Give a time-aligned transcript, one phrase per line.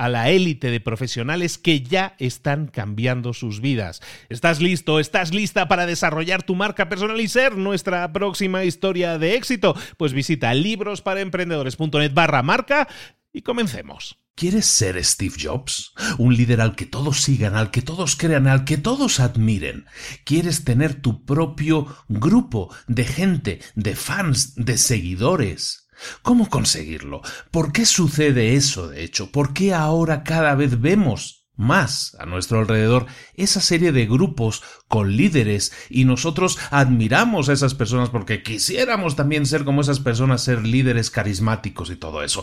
[0.00, 4.00] a la élite de profesionales que ya están cambiando sus vidas.
[4.30, 4.98] ¿Estás listo?
[4.98, 9.76] ¿Estás lista para desarrollar tu marca personal y ser nuestra próxima historia de éxito?
[9.98, 12.88] Pues visita librosparaemprendedores.net barra marca
[13.30, 14.16] y comencemos.
[14.34, 15.92] ¿Quieres ser Steve Jobs?
[16.16, 19.84] Un líder al que todos sigan, al que todos crean, al que todos admiren.
[20.24, 25.89] ¿Quieres tener tu propio grupo de gente, de fans, de seguidores?
[26.22, 27.22] ¿Cómo conseguirlo?
[27.50, 29.30] ¿Por qué sucede eso, de hecho?
[29.30, 35.14] ¿Por qué ahora cada vez vemos más a nuestro alrededor esa serie de grupos con
[35.16, 40.66] líderes y nosotros admiramos a esas personas porque quisiéramos también ser como esas personas, ser
[40.66, 42.42] líderes carismáticos y todo eso?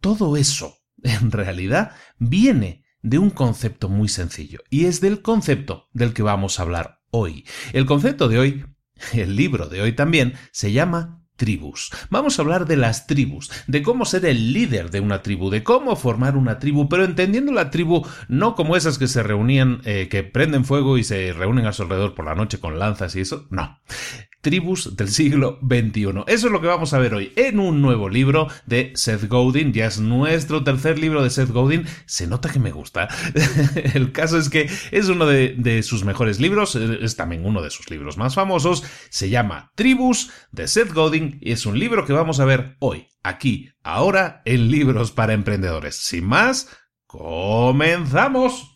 [0.00, 6.12] Todo eso, en realidad, viene de un concepto muy sencillo y es del concepto del
[6.12, 7.46] que vamos a hablar hoy.
[7.72, 8.66] El concepto de hoy,
[9.14, 11.90] el libro de hoy también, se llama tribus.
[12.10, 15.62] Vamos a hablar de las tribus, de cómo ser el líder de una tribu, de
[15.62, 20.08] cómo formar una tribu, pero entendiendo la tribu no como esas que se reunían, eh,
[20.08, 23.20] que prenden fuego y se reúnen a su alrededor por la noche con lanzas y
[23.20, 23.78] eso, no
[24.40, 26.24] tribus del siglo XXI.
[26.26, 29.72] Eso es lo que vamos a ver hoy en un nuevo libro de Seth Godin.
[29.72, 31.86] Ya es nuestro tercer libro de Seth Godin.
[32.06, 33.08] Se nota que me gusta.
[33.94, 36.76] El caso es que es uno de, sus mejores libros.
[36.76, 38.84] Es también uno de sus libros más famosos.
[39.10, 43.08] Se llama Tribus de Seth Godin y es un libro que vamos a ver hoy,
[43.22, 45.96] aquí, ahora, en Libros para Emprendedores.
[45.96, 46.68] Sin más,
[47.06, 48.75] comenzamos.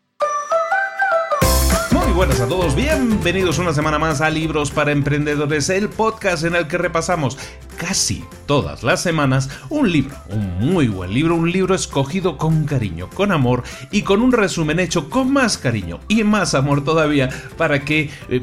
[2.21, 6.67] Buenas a todos, bienvenidos una semana más a Libros para Emprendedores, el podcast en el
[6.67, 7.35] que repasamos
[7.81, 13.09] casi todas las semanas un libro, un muy buen libro, un libro escogido con cariño,
[13.09, 17.83] con amor y con un resumen hecho con más cariño y más amor todavía para
[17.83, 18.41] que, eh,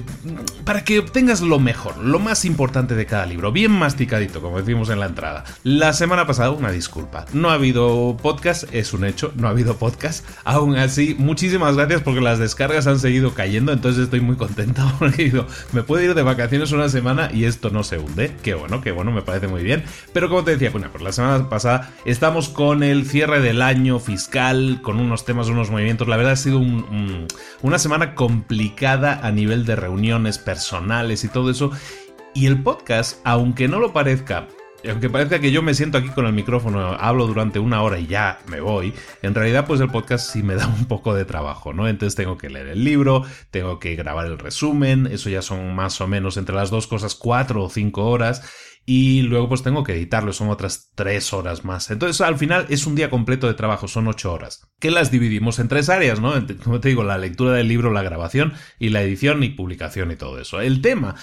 [0.64, 4.90] para que obtengas lo mejor, lo más importante de cada libro, bien masticadito, como decimos
[4.90, 5.44] en la entrada.
[5.62, 9.76] La semana pasada, una disculpa, no ha habido podcast, es un hecho, no ha habido
[9.76, 10.24] podcast.
[10.42, 15.25] Aún así, muchísimas gracias porque las descargas han seguido cayendo, entonces estoy muy contento porque
[15.25, 18.35] digo, me puedo ir de vacaciones una semana y esto no se hunde.
[18.43, 19.85] Qué bueno, qué bueno, me parece muy bien.
[20.12, 23.99] Pero como te decía, bueno, pues la semana pasada estamos con el cierre del año
[23.99, 26.09] fiscal, con unos temas, unos movimientos.
[26.09, 26.61] La verdad ha sido
[27.62, 31.70] una semana complicada a nivel de reuniones personales y todo eso.
[32.35, 34.49] Y el podcast, aunque no lo parezca,
[34.86, 38.06] aunque parezca que yo me siento aquí con el micrófono, hablo durante una hora y
[38.06, 41.72] ya me voy, en realidad pues el podcast sí me da un poco de trabajo,
[41.72, 41.88] ¿no?
[41.88, 46.00] Entonces tengo que leer el libro, tengo que grabar el resumen, eso ya son más
[46.00, 48.42] o menos entre las dos cosas cuatro o cinco horas
[48.86, 51.90] y luego pues tengo que editarlo, son otras tres horas más.
[51.90, 55.58] Entonces al final es un día completo de trabajo, son ocho horas, que las dividimos
[55.58, 56.32] en tres áreas, ¿no?
[56.64, 60.16] Como te digo, la lectura del libro, la grabación y la edición y publicación y
[60.16, 60.62] todo eso.
[60.62, 61.16] El tema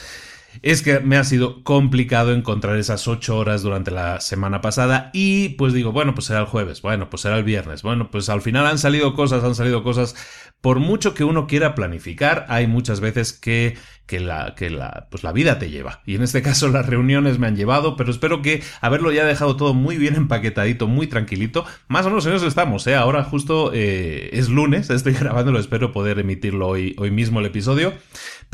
[0.62, 5.50] es que me ha sido complicado encontrar esas ocho horas durante la semana pasada y
[5.50, 8.42] pues digo, bueno, pues será el jueves, bueno, pues será el viernes, bueno, pues al
[8.42, 10.16] final han salido cosas, han salido cosas,
[10.62, 13.76] por mucho que uno quiera planificar, hay muchas veces que
[14.06, 16.02] que la, que la, pues la vida te lleva.
[16.06, 19.56] Y en este caso las reuniones me han llevado, pero espero que haberlo ya dejado
[19.56, 21.66] todo muy bien empaquetadito, muy tranquilito.
[21.88, 22.96] Más o menos en eso estamos, ¿eh?
[22.96, 27.94] Ahora justo eh, es lunes, estoy grabándolo, espero poder emitirlo hoy, hoy mismo el episodio.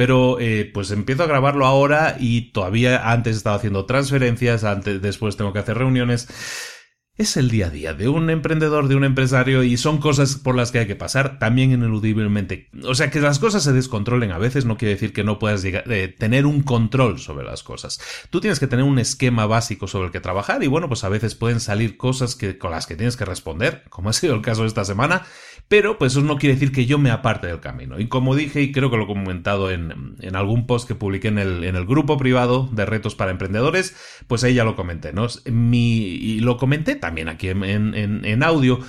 [0.01, 4.99] Pero eh, pues empiezo a grabarlo ahora y todavía antes he estado haciendo transferencias, antes,
[4.99, 6.27] después tengo que hacer reuniones
[7.21, 10.55] es el día a día de un emprendedor, de un empresario y son cosas por
[10.55, 12.69] las que hay que pasar también ineludiblemente.
[12.83, 15.61] O sea, que las cosas se descontrolen a veces no quiere decir que no puedas
[15.61, 17.99] llegar, eh, tener un control sobre las cosas.
[18.29, 21.09] Tú tienes que tener un esquema básico sobre el que trabajar y bueno, pues a
[21.09, 24.41] veces pueden salir cosas que, con las que tienes que responder, como ha sido el
[24.41, 25.25] caso esta semana,
[25.71, 27.97] pero pues eso no quiere decir que yo me aparte del camino.
[27.97, 31.29] Y como dije, y creo que lo he comentado en, en algún post que publiqué
[31.29, 33.95] en el, en el grupo privado de retos para emprendedores,
[34.27, 35.27] pues ahí ya lo comenté, ¿no?
[35.45, 38.81] Mi, y lo comenté también aquí en, en, en audio.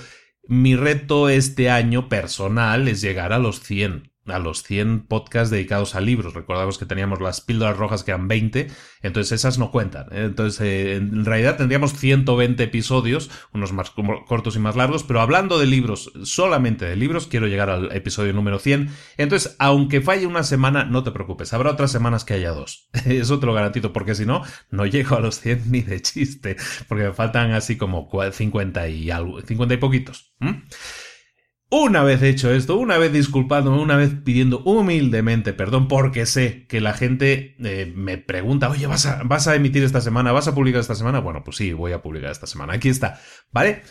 [0.45, 5.95] Mi reto este año personal es llegar a los 100 a los 100 podcasts dedicados
[5.95, 6.33] a libros.
[6.33, 8.67] Recordamos que teníamos las píldoras rojas que eran 20,
[9.01, 10.07] entonces esas no cuentan.
[10.11, 10.25] ¿eh?
[10.25, 15.59] Entonces, eh, en realidad tendríamos 120 episodios, unos más cortos y más largos, pero hablando
[15.59, 18.89] de libros, solamente de libros, quiero llegar al episodio número 100.
[19.17, 22.89] Entonces, aunque falle una semana, no te preocupes, habrá otras semanas que haya dos.
[23.05, 26.55] Eso te lo garantizo, porque si no, no llego a los 100 ni de chiste,
[26.87, 30.33] porque me faltan así como 50 y algo, 50 y poquitos.
[31.75, 36.79] Una vez hecho esto, una vez disculpándome, una vez pidiendo humildemente perdón, porque sé que
[36.81, 40.31] la gente eh, me pregunta, oye, ¿vas a, ¿vas a emitir esta semana?
[40.31, 41.17] ¿Vas a publicar esta semana?
[41.17, 42.73] Bueno, pues sí, voy a publicar esta semana.
[42.73, 43.19] Aquí está,
[43.51, 43.81] ¿vale?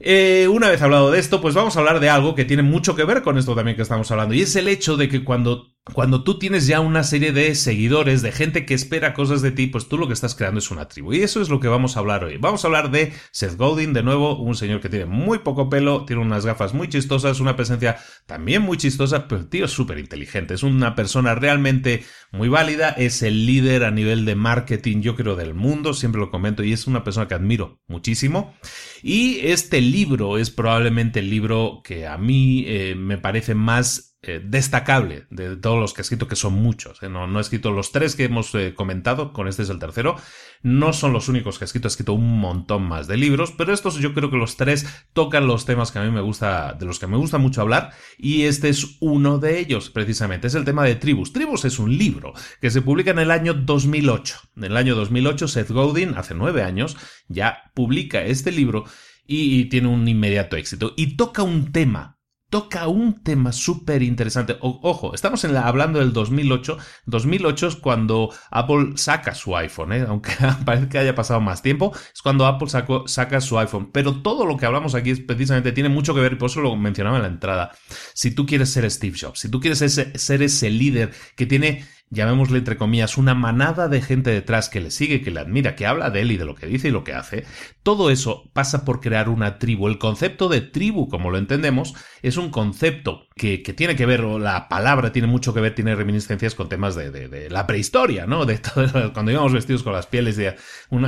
[0.00, 2.94] Eh, una vez hablado de esto, pues vamos a hablar de algo que tiene mucho
[2.94, 5.74] que ver con esto también que estamos hablando, y es el hecho de que cuando
[5.92, 9.66] cuando tú tienes ya una serie de seguidores, de gente que espera cosas de ti,
[9.66, 11.12] pues tú lo que estás creando es una tribu.
[11.12, 12.38] Y eso es lo que vamos a hablar hoy.
[12.38, 16.06] Vamos a hablar de Seth Godin, de nuevo, un señor que tiene muy poco pelo,
[16.06, 20.62] tiene unas gafas muy chistosas, una presencia también muy chistosa, pero tío súper inteligente, es
[20.62, 22.02] una persona realmente
[22.32, 26.30] muy válida, es el líder a nivel de marketing, yo creo, del mundo, siempre lo
[26.30, 28.54] comento, y es una persona que admiro muchísimo.
[29.02, 34.40] Y este libro es probablemente el libro que a mí eh, me parece más eh,
[34.42, 37.02] destacable de todos los que he escrito, que son muchos.
[37.02, 37.08] ¿eh?
[37.08, 40.16] No, he escrito los tres que hemos comentado, con este es el tercero.
[40.62, 43.74] No son los únicos que he escrito, he escrito un montón más de libros, pero
[43.74, 46.86] estos yo creo que los tres tocan los temas que a mí me gusta, de
[46.86, 50.46] los que me gusta mucho hablar, y este es uno de ellos, precisamente.
[50.46, 51.32] Es el tema de Tribus.
[51.34, 52.32] Tribus es un libro
[52.62, 54.38] que se publica en el año 2008.
[54.56, 56.96] En el año 2008, Seth Godin, hace nueve años,
[57.28, 58.84] ya publica este libro
[59.26, 60.92] y tiene un inmediato éxito.
[60.96, 62.14] Y toca un tema
[62.54, 64.56] toca un tema súper interesante.
[64.60, 66.78] Ojo, estamos hablando del 2008.
[67.06, 70.04] 2008 es cuando Apple saca su iPhone, ¿eh?
[70.06, 70.30] aunque
[70.64, 72.68] parece que haya pasado más tiempo, es cuando Apple
[73.06, 73.90] saca su iPhone.
[73.90, 76.60] Pero todo lo que hablamos aquí es precisamente tiene mucho que ver, y por eso
[76.60, 77.72] lo mencionaba en la entrada.
[78.12, 81.84] Si tú quieres ser Steve Jobs, si tú quieres ser ese líder que tiene
[82.14, 85.86] llamémosle entre comillas, una manada de gente detrás que le sigue, que le admira, que
[85.86, 87.44] habla de él y de lo que dice y lo que hace,
[87.82, 89.88] todo eso pasa por crear una tribu.
[89.88, 94.38] El concepto de tribu, como lo entendemos, es un concepto que, tiene que ver, o
[94.38, 98.46] la palabra tiene mucho que ver, tiene reminiscencias con temas de, la prehistoria, ¿no?
[98.46, 100.56] De todo, cuando íbamos vestidos con las pieles de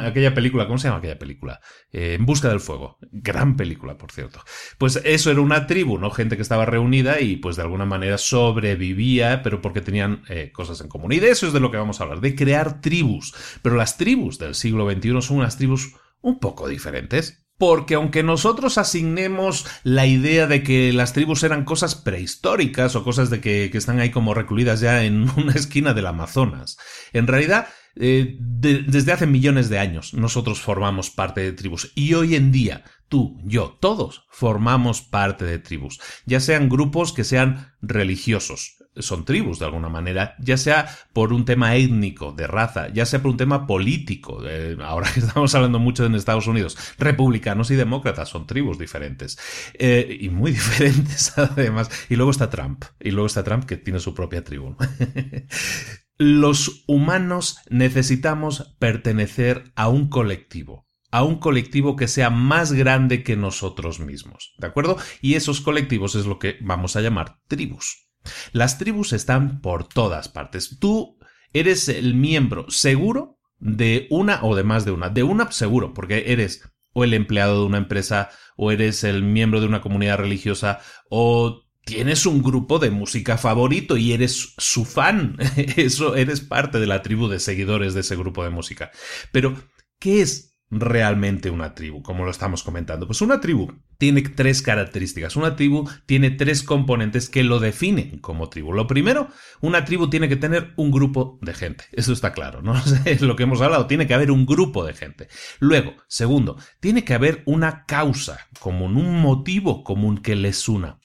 [0.02, 1.60] aquella película, ¿cómo se llama aquella película?
[1.92, 2.98] Eh, en busca del fuego.
[3.12, 4.40] Gran película, por cierto.
[4.76, 6.10] Pues eso era una tribu, ¿no?
[6.10, 10.80] Gente que estaba reunida y pues de alguna manera sobrevivía, pero porque tenían eh, cosas
[10.80, 11.12] en común.
[11.12, 13.34] Y de eso es de lo que vamos a hablar, de crear tribus.
[13.62, 17.45] Pero las tribus del siglo XXI son unas tribus un poco diferentes.
[17.58, 23.30] Porque aunque nosotros asignemos la idea de que las tribus eran cosas prehistóricas o cosas
[23.30, 26.78] de que, están ahí como recluidas ya en una esquina del Amazonas,
[27.12, 31.92] en realidad eh, desde hace millones de años nosotros formamos parte de tribus.
[31.94, 37.24] Y hoy en día tú, yo, todos formamos parte de tribus, ya sean grupos que
[37.24, 42.88] sean religiosos, son tribus de alguna manera, ya sea por un tema étnico, de raza,
[42.88, 44.42] ya sea por un tema político,
[44.82, 49.38] ahora que estamos hablando mucho en Estados Unidos, republicanos y demócratas son tribus diferentes,
[49.74, 54.00] eh, y muy diferentes además, y luego está Trump, y luego está Trump que tiene
[54.00, 54.76] su propia tribu.
[56.18, 63.36] Los humanos necesitamos pertenecer a un colectivo, a un colectivo que sea más grande que
[63.36, 64.96] nosotros mismos, ¿de acuerdo?
[65.20, 68.05] Y esos colectivos es lo que vamos a llamar tribus.
[68.52, 70.78] Las tribus están por todas partes.
[70.78, 71.18] Tú
[71.52, 75.08] eres el miembro seguro de una o de más de una.
[75.08, 79.60] De una seguro, porque eres o el empleado de una empresa, o eres el miembro
[79.60, 80.80] de una comunidad religiosa,
[81.10, 85.36] o tienes un grupo de música favorito y eres su fan.
[85.76, 88.90] Eso eres parte de la tribu de seguidores de ese grupo de música.
[89.30, 89.54] Pero,
[89.98, 93.06] ¿qué es realmente una tribu, como lo estamos comentando?
[93.06, 95.36] Pues una tribu tiene tres características.
[95.36, 98.72] Una tribu tiene tres componentes que lo definen como tribu.
[98.72, 99.28] Lo primero,
[99.60, 101.84] una tribu tiene que tener un grupo de gente.
[101.92, 102.74] Eso está claro, ¿no?
[103.04, 103.86] Es lo que hemos hablado.
[103.86, 105.28] Tiene que haber un grupo de gente.
[105.60, 110.98] Luego, segundo, tiene que haber una causa común, un motivo común que les una.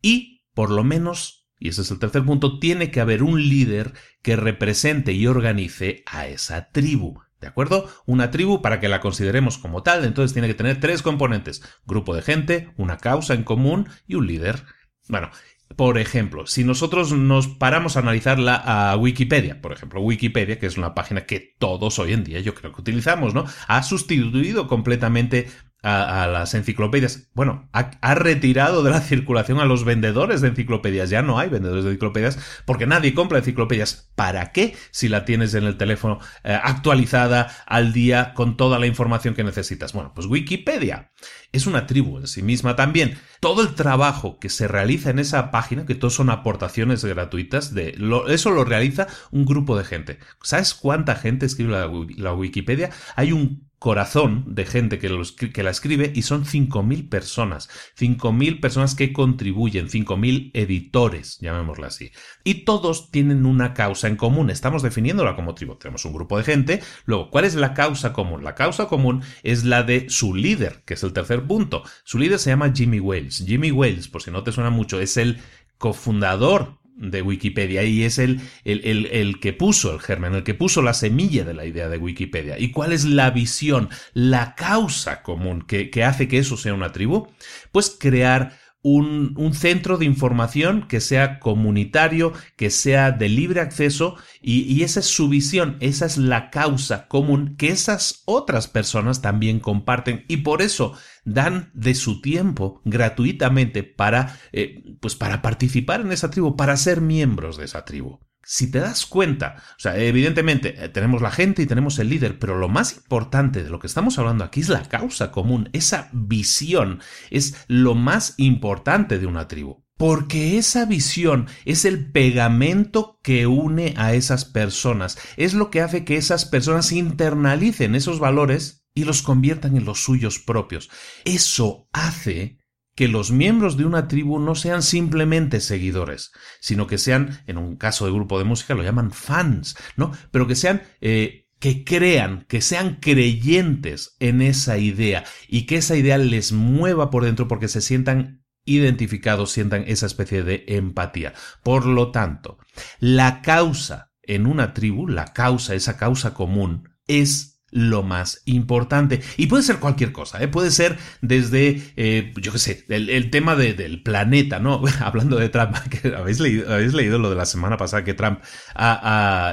[0.00, 3.92] Y, por lo menos, y ese es el tercer punto, tiene que haber un líder
[4.22, 7.21] que represente y organice a esa tribu.
[7.42, 7.90] ¿De acuerdo?
[8.06, 11.60] Una tribu, para que la consideremos como tal, entonces tiene que tener tres componentes.
[11.84, 14.62] Grupo de gente, una causa en común y un líder.
[15.08, 15.28] Bueno,
[15.76, 20.78] por ejemplo, si nosotros nos paramos a analizarla a Wikipedia, por ejemplo, Wikipedia, que es
[20.78, 23.44] una página que todos hoy en día yo creo que utilizamos, ¿no?
[23.66, 25.48] Ha sustituido completamente
[25.82, 27.28] a, las enciclopedias.
[27.34, 31.10] Bueno, ha, retirado de la circulación a los vendedores de enciclopedias.
[31.10, 34.10] Ya no hay vendedores de enciclopedias porque nadie compra enciclopedias.
[34.14, 38.86] ¿Para qué si la tienes en el teléfono eh, actualizada al día con toda la
[38.86, 39.92] información que necesitas?
[39.92, 41.12] Bueno, pues Wikipedia
[41.50, 43.18] es una tribu en sí misma también.
[43.40, 47.96] Todo el trabajo que se realiza en esa página, que todos son aportaciones gratuitas, de
[48.28, 50.18] eso lo realiza un grupo de gente.
[50.42, 52.90] ¿Sabes cuánta gente escribe la, la Wikipedia?
[53.16, 59.12] Hay un corazón de gente que, la escribe y son 5.000 personas, 5.000 personas que
[59.12, 62.12] contribuyen, 5.000 editores, llamémosla así.
[62.44, 66.44] Y todos tienen una causa en común, estamos definiéndola como tribu, tenemos un grupo de
[66.44, 68.44] gente, luego, ¿cuál es la causa común?
[68.44, 71.82] La causa común es la de su líder, que es el tercer punto.
[72.04, 73.42] Su líder se llama Jimmy Wales.
[73.44, 75.40] Jimmy Wales, por si no te suena mucho, es el
[75.78, 80.82] cofundador de Wikipedia y es el, el, el, que puso el germen, el que puso
[80.82, 82.58] la semilla de la idea de Wikipedia.
[82.58, 86.92] ¿Y cuál es la visión, la causa común que, que hace que eso sea una
[86.92, 87.28] tribu?
[87.72, 94.16] Pues crear un, un, centro de información que sea comunitario, que sea de libre acceso
[94.40, 99.22] y, y, esa es su visión, esa es la causa común que esas otras personas
[99.22, 106.00] también comparten y por eso dan de su tiempo gratuitamente para, eh, pues para participar
[106.00, 108.18] en esa tribu, para ser miembros de esa tribu.
[108.44, 112.38] Si te das cuenta, o sea, evidentemente eh, tenemos la gente y tenemos el líder,
[112.38, 116.10] pero lo más importante de lo que estamos hablando aquí es la causa común, esa
[116.12, 119.84] visión es lo más importante de una tribu.
[119.96, 126.04] Porque esa visión es el pegamento que une a esas personas, es lo que hace
[126.04, 130.90] que esas personas internalicen esos valores y los conviertan en los suyos propios.
[131.24, 132.58] Eso hace
[132.94, 137.76] que los miembros de una tribu no sean simplemente seguidores, sino que sean, en un
[137.76, 140.12] caso de grupo de música lo llaman fans, ¿no?
[140.30, 145.96] Pero que sean, eh, que crean, que sean creyentes en esa idea y que esa
[145.96, 151.34] idea les mueva por dentro porque se sientan identificados, sientan esa especie de empatía.
[151.62, 152.58] Por lo tanto,
[153.00, 159.20] la causa en una tribu, la causa, esa causa común, es lo más importante.
[159.36, 160.46] Y puede ser cualquier cosa, ¿eh?
[160.46, 164.82] puede ser desde, eh, yo qué sé, el, tema del planeta, ¿no?
[165.00, 165.74] Hablando de Trump,
[166.16, 168.40] habéis leído, habéis leído lo de la semana pasada que Trump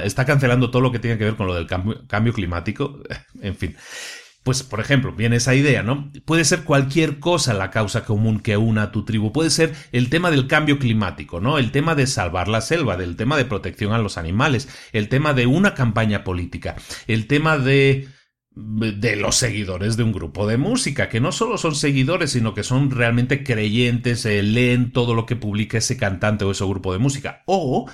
[0.04, 3.00] está cancelando todo lo que tiene que ver con lo del cambio, cambio climático,
[3.40, 3.76] en fin.
[4.42, 6.10] Pues, por ejemplo, viene esa idea, ¿no?
[6.24, 9.32] Puede ser cualquier cosa la causa común que una a tu tribu.
[9.32, 11.58] Puede ser el tema del cambio climático, ¿no?
[11.58, 15.34] El tema de salvar la selva, del tema de protección a los animales, el tema
[15.34, 18.08] de una campaña política, el tema de
[18.52, 22.64] de los seguidores de un grupo de música, que no solo son seguidores, sino que
[22.64, 27.42] son realmente creyentes, leen todo lo que publica ese cantante o ese grupo de música.
[27.46, 27.88] O,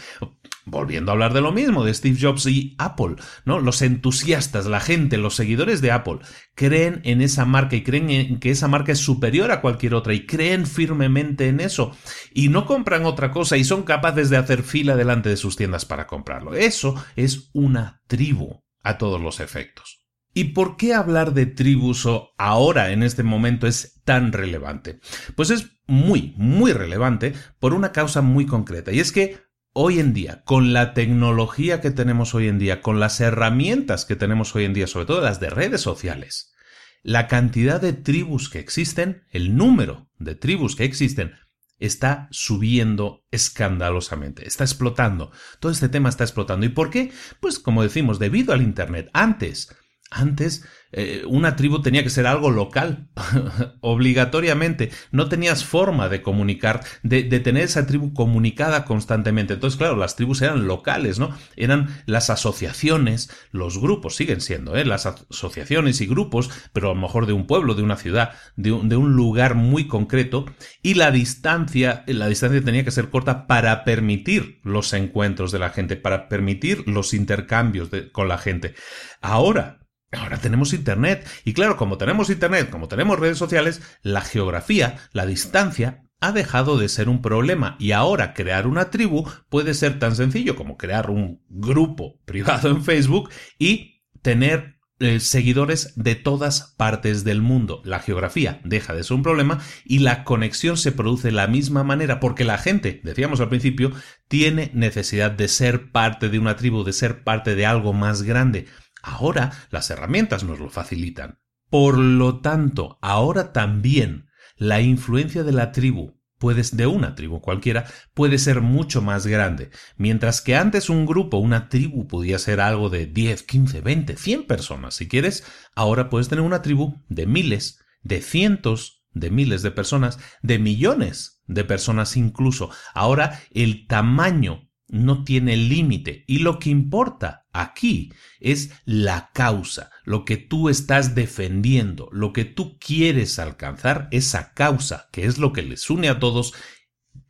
[0.67, 3.61] volviendo a hablar de lo mismo, de Steve Jobs y Apple, ¿no?
[3.61, 6.19] Los entusiastas, la gente, los seguidores de Apple,
[6.55, 10.13] creen en esa marca y creen en que esa marca es superior a cualquier otra
[10.13, 11.97] y creen firmemente en eso
[12.35, 15.85] y no compran otra cosa y son capaces de hacer fila delante de sus tiendas
[15.85, 16.55] para comprarlo.
[16.55, 20.07] Eso es una tribu a todos los efectos.
[20.35, 22.07] ¿Y por qué hablar de tribus
[22.37, 25.01] ahora en este momento es tan relevante?
[25.35, 29.46] Pues es muy, muy relevante por una causa muy concreta y es que
[29.79, 34.17] hoy en día, con la tecnología que tenemos hoy en día, con las herramientas que
[34.17, 36.55] tenemos hoy en día, sobre todo las de redes sociales,
[37.03, 41.35] la cantidad de tribus que existen, el número de tribus que existen,
[41.79, 45.31] está subiendo escandalosamente, está explotando.
[45.61, 46.65] Todo este tema está explotando.
[46.65, 47.13] ¿Y por qué?
[47.41, 49.11] Pues como decimos, debido al Internet.
[49.13, 49.77] Antes,
[50.11, 53.09] antes eh, una tribu tenía que ser algo local,
[53.81, 54.91] obligatoriamente.
[55.11, 59.55] No tenías forma de comunicar, de, tener esa tribu comunicada constantemente.
[59.55, 61.37] Entonces, claro, las tribus eran locales, ¿no?
[61.57, 64.85] Eran las asociaciones, los grupos, siguen siendo, ¿eh?
[64.85, 68.73] Las asociaciones y grupos, pero a lo mejor de un pueblo, de una ciudad, de
[68.73, 70.47] un, de un lugar muy concreto.
[70.83, 75.71] Y la distancia, la distancia tenía que ser corta para permitir los encuentros de la
[75.71, 78.75] gente, para permitir los intercambios con la gente.
[79.21, 79.86] Ahora,
[80.17, 81.27] Ahora tenemos Internet.
[81.45, 86.79] Y claro, como tenemos Internet, como tenemos redes sociales, la geografía, la distancia, ha dejado
[86.79, 91.11] de ser un problema y ahora crear una tribu puede ser tan sencillo como crear
[91.11, 97.83] un grupo privado en Facebook y tener eh, seguidores de todas partes del mundo.
[97.85, 101.85] La geografía deja de ser un problema y la conexión se produce de la misma
[101.85, 103.93] manera porque la gente, decíamos al principio,
[104.27, 108.69] tiene necesidad de ser parte de una tribu, de ser parte de algo más grande.
[109.07, 111.39] Ahora las herramientas nos lo facilitan.
[111.71, 117.87] Por lo tanto, ahora también la influencia de la tribu puede, de una tribu cualquiera
[118.15, 119.71] puede ser mucho más grande.
[119.97, 124.47] Mientras que antes un grupo, una tribu podía ser algo de 10, 15, 20, 100
[124.47, 124.95] personas.
[124.95, 125.45] Si quieres,
[125.77, 131.43] ahora puedes tener una tribu de miles, de cientos de miles de personas, de millones
[131.47, 132.71] de personas incluso.
[132.93, 140.25] Ahora el tamaño no tiene límite y lo que importa aquí es la causa, lo
[140.25, 145.63] que tú estás defendiendo, lo que tú quieres alcanzar, esa causa, que es lo que
[145.63, 146.55] les une a todos,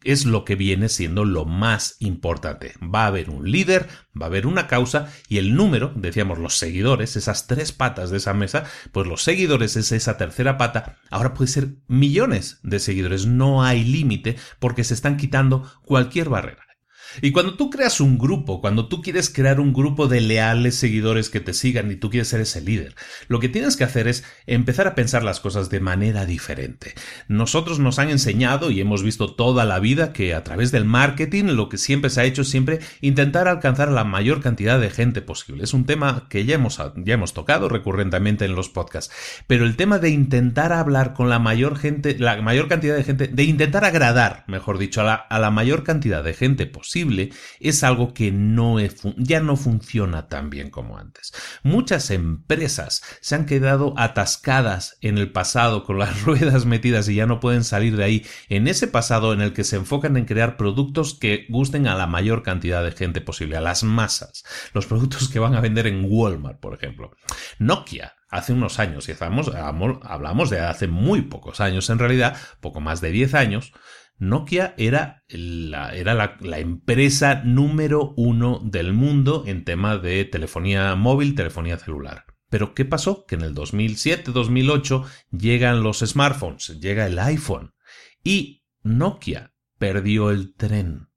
[0.04, 2.75] es lo que viene siendo lo más importante.
[2.82, 3.88] Va a haber un líder,
[4.20, 8.18] va a haber una causa y el número, decíamos los seguidores, esas tres patas de
[8.18, 13.26] esa mesa, pues los seguidores es esa tercera pata, ahora puede ser millones de seguidores,
[13.26, 16.65] no hay límite porque se están quitando cualquier barrera.
[17.23, 21.30] Y cuando tú creas un grupo, cuando tú quieres crear un grupo de leales seguidores
[21.30, 22.95] que te sigan y tú quieres ser ese líder,
[23.28, 26.95] lo que tienes que hacer es empezar a pensar las cosas de manera diferente.
[27.28, 31.45] Nosotros nos han enseñado y hemos visto toda la vida que a través del marketing
[31.45, 35.23] lo que siempre se ha hecho es siempre intentar alcanzar la mayor cantidad de gente
[35.23, 35.64] posible.
[35.64, 39.14] Es un tema que ya hemos, ya hemos tocado recurrentemente en los podcasts.
[39.47, 43.28] Pero el tema de intentar hablar con la mayor gente, la mayor cantidad de gente,
[43.28, 46.96] de intentar agradar, mejor dicho, a la, a la mayor cantidad de gente posible,
[47.61, 48.76] es algo que no
[49.17, 51.32] ya no funciona tan bien como antes.
[51.63, 57.26] Muchas empresas se han quedado atascadas en el pasado con las ruedas metidas y ya
[57.26, 60.56] no pueden salir de ahí, en ese pasado en el que se enfocan en crear
[60.56, 65.28] productos que gusten a la mayor cantidad de gente posible, a las masas, los productos
[65.28, 67.11] que van a vender en Walmart, por ejemplo.
[67.59, 73.00] Nokia hace unos años, y hablamos de hace muy pocos años en realidad, poco más
[73.00, 73.73] de 10 años,
[74.18, 82.24] Nokia era, la, empresa número uno del mundo en tema de telefonía móvil, telefonía celular.
[82.48, 83.26] Pero ¿qué pasó?
[83.26, 87.74] Que en el 2007-2008 llegan los smartphones, llega el iPhone
[88.24, 91.08] y Nokia perdió el tren.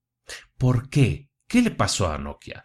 [0.58, 1.30] ¿Por qué?
[1.48, 2.64] ¿Qué le pasó a Nokia?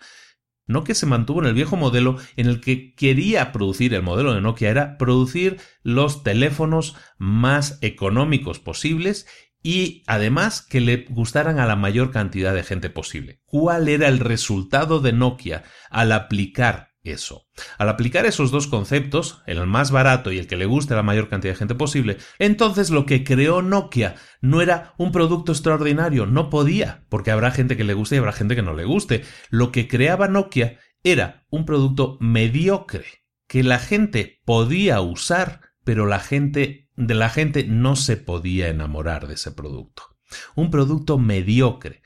[0.67, 4.41] Nokia se mantuvo en el viejo modelo en el que quería producir, el modelo de
[4.41, 9.27] Nokia era producir los teléfonos más económicos posibles
[9.65, 13.41] y además que le gustaran a la mayor cantidad de gente posible.
[13.47, 17.49] ¿Cuál era el resultado de Nokia al aplicar eso?
[17.79, 21.03] Al aplicar esos dos conceptos, el más barato y el que le guste a la
[21.03, 26.27] mayor cantidad de gente posible, entonces lo que creó Nokia no era un producto extraordinario,
[26.27, 29.25] no podía, porque habrá gente que le guste y habrá gente que no le guste.
[29.49, 33.07] Lo que creaba Nokia era un producto mediocre
[33.49, 39.27] que la gente podía usar, pero la gente de la gente no se podía enamorar
[39.27, 40.17] de ese producto.
[40.55, 42.03] Un producto mediocre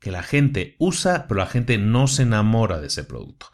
[0.00, 3.46] que la gente usa, pero la gente no se enamora de ese producto.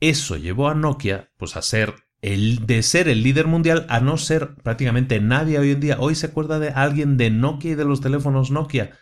[0.00, 4.16] Eso llevó a Nokia pues a ser el, de ser el líder mundial a no
[4.16, 5.96] ser prácticamente nadie hoy en día.
[5.98, 8.92] Hoy se acuerda de alguien de Nokia y de los teléfonos Nokia.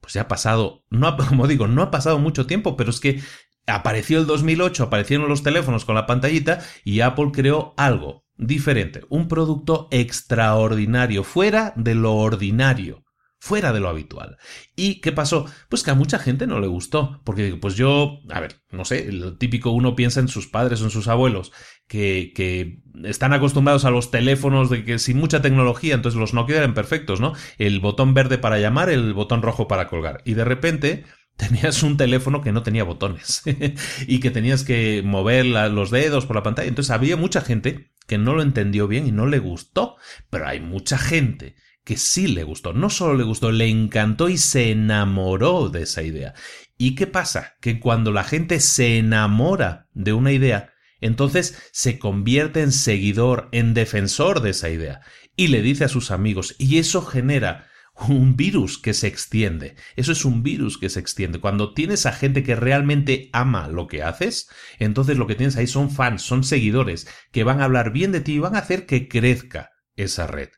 [0.00, 3.20] Pues ya ha pasado, no como digo, no ha pasado mucho tiempo, pero es que
[3.66, 9.28] apareció el 2008, aparecieron los teléfonos con la pantallita y Apple creó algo diferente, un
[9.28, 13.04] producto extraordinario, fuera de lo ordinario
[13.40, 14.36] fuera de lo habitual.
[14.76, 15.46] ¿Y qué pasó?
[15.68, 19.10] Pues que a mucha gente no le gustó, porque pues yo, a ver, no sé,
[19.10, 21.50] lo típico uno piensa en sus padres o en sus abuelos,
[21.88, 26.58] que, que están acostumbrados a los teléfonos de que sin mucha tecnología, entonces los Nokia
[26.58, 27.32] eran perfectos, ¿no?
[27.56, 30.20] El botón verde para llamar, el botón rojo para colgar.
[30.26, 31.04] Y de repente
[31.36, 33.42] tenías un teléfono que no tenía botones
[34.06, 36.68] y que tenías que mover los dedos por la pantalla.
[36.68, 39.94] Entonces había mucha gente que no lo entendió bien y no le gustó,
[40.30, 44.36] pero hay mucha gente que sí le gustó, no solo le gustó, le encantó y
[44.36, 46.34] se enamoró de esa idea.
[46.76, 47.54] ¿Y qué pasa?
[47.60, 53.74] Que cuando la gente se enamora de una idea, entonces se convierte en seguidor, en
[53.74, 55.02] defensor de esa idea,
[55.36, 57.69] y le dice a sus amigos, y eso genera
[58.08, 59.76] un virus que se extiende.
[59.96, 61.40] Eso es un virus que se extiende.
[61.40, 65.66] Cuando tienes a gente que realmente ama lo que haces, entonces lo que tienes ahí
[65.66, 68.86] son fans, son seguidores, que van a hablar bien de ti y van a hacer
[68.86, 70.48] que crezca esa red.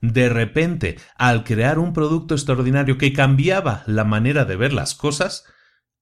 [0.00, 5.44] De repente, al crear un producto extraordinario que cambiaba la manera de ver las cosas,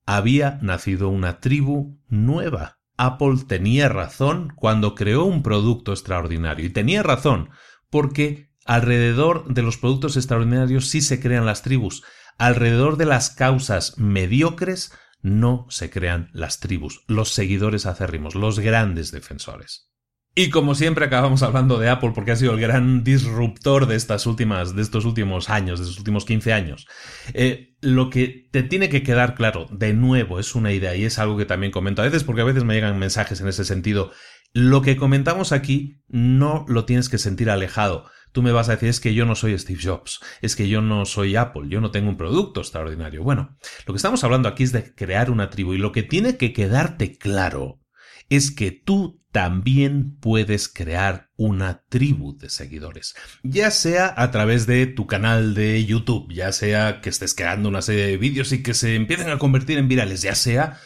[0.05, 2.79] había nacido una tribu nueva.
[2.97, 6.65] Apple tenía razón cuando creó un producto extraordinario.
[6.65, 7.49] Y tenía razón
[7.89, 12.03] porque alrededor de los productos extraordinarios sí se crean las tribus.
[12.37, 19.11] Alrededor de las causas mediocres no se crean las tribus, los seguidores acérrimos, los grandes
[19.11, 19.89] defensores.
[20.35, 24.27] Y como siempre acabamos hablando de Apple porque ha sido el gran disruptor de estas
[24.27, 26.85] últimas, de estos últimos años, de estos últimos 15 años.
[27.33, 31.17] Eh, lo que te tiene que quedar claro, de nuevo, es una idea y es
[31.17, 34.11] algo que también comento a veces porque a veces me llegan mensajes en ese sentido.
[34.53, 38.05] Lo que comentamos aquí no lo tienes que sentir alejado.
[38.31, 40.81] Tú me vas a decir es que yo no soy Steve Jobs, es que yo
[40.81, 43.23] no soy Apple, yo no tengo un producto extraordinario.
[43.23, 46.37] Bueno, lo que estamos hablando aquí es de crear una tribu y lo que tiene
[46.37, 47.79] que quedarte claro
[48.29, 54.87] es que tú también puedes crear una tribu de seguidores, ya sea a través de
[54.87, 58.73] tu canal de YouTube, ya sea que estés creando una serie de vídeos y que
[58.73, 60.79] se empiecen a convertir en virales, ya sea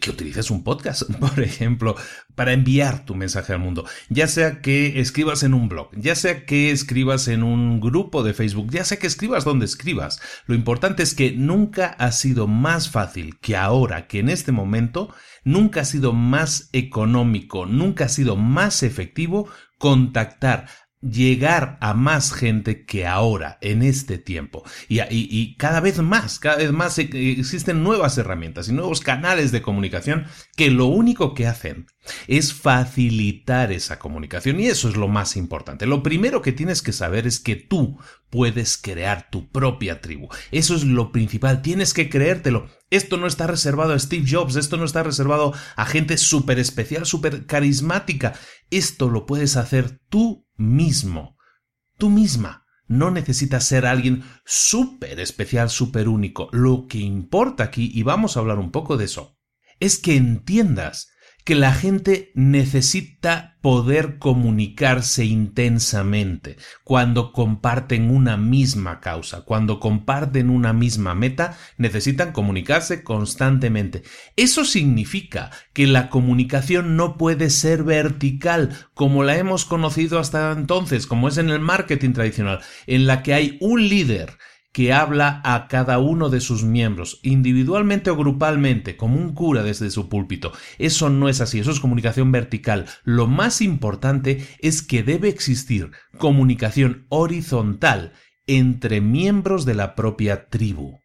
[0.00, 1.96] que utilices un podcast, por ejemplo,
[2.34, 6.46] para enviar tu mensaje al mundo, ya sea que escribas en un blog, ya sea
[6.46, 10.20] que escribas en un grupo de Facebook, ya sea que escribas donde escribas.
[10.46, 15.14] Lo importante es que nunca ha sido más fácil que ahora, que en este momento,
[15.44, 20.66] nunca ha sido más económico, nunca ha sido más efectivo contactar
[21.08, 24.64] llegar a más gente que ahora, en este tiempo.
[24.88, 29.62] Y, y, cada vez más, cada vez más existen nuevas herramientas y nuevos canales de
[29.62, 31.86] comunicación que lo único que hacen
[32.26, 35.86] es facilitar esa comunicación y eso es lo más importante.
[35.86, 37.98] Lo primero que tienes que saber es que tú
[38.34, 40.28] puedes crear tu propia tribu.
[40.50, 42.66] Eso es lo principal, tienes que creértelo.
[42.90, 47.06] Esto no está reservado a Steve Jobs, esto no está reservado a gente súper especial,
[47.06, 48.34] súper carismática.
[48.70, 51.36] Esto lo puedes hacer tú mismo,
[51.96, 52.66] tú misma.
[52.88, 56.48] No necesitas ser alguien súper especial, súper único.
[56.50, 59.38] Lo que importa aquí, y vamos a hablar un poco de eso,
[59.78, 61.08] es que entiendas
[61.44, 70.72] que la gente necesita poder comunicarse intensamente cuando comparten una misma causa, cuando comparten una
[70.72, 74.02] misma meta, necesitan comunicarse constantemente.
[74.36, 81.06] Eso significa que la comunicación no puede ser vertical como la hemos conocido hasta entonces,
[81.06, 84.38] como es en el marketing tradicional, en la que hay un líder
[84.74, 89.88] que habla a cada uno de sus miembros, individualmente o grupalmente, como un cura desde
[89.88, 90.52] su púlpito.
[90.78, 92.86] Eso no es así, eso es comunicación vertical.
[93.04, 98.14] Lo más importante es que debe existir comunicación horizontal
[98.48, 100.98] entre miembros de la propia tribu.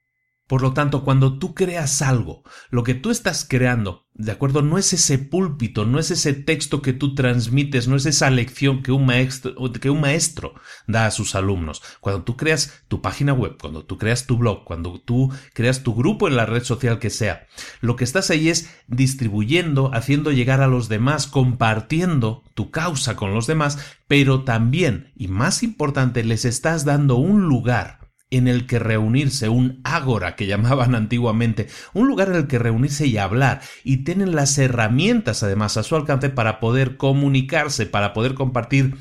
[0.48, 4.62] Por lo tanto, cuando tú creas algo, lo que tú estás creando, ¿de acuerdo?
[4.62, 8.84] No es ese púlpito, no es ese texto que tú transmites, no es esa lección
[8.84, 10.56] que un maestro, que un maestro
[10.88, 11.82] da a sus alumnos.
[12.02, 15.96] Cuando tú creas tu página web, cuando tú creas tu blog, cuando tú creas tu
[15.96, 17.48] grupo en la red social que sea,
[17.80, 23.34] lo que estás ahí es distribuyendo, haciendo llegar a los demás, compartiendo tu causa con
[23.34, 23.78] los demás,
[24.10, 27.99] pero también, y más importante, les estás dando un lugar
[28.32, 33.08] en el que reunirse, un ágora que llamaban antiguamente, un lugar en el que reunirse
[33.08, 38.36] y hablar, y tienen las herramientas además a su alcance para poder comunicarse, para poder
[38.36, 38.96] compartir,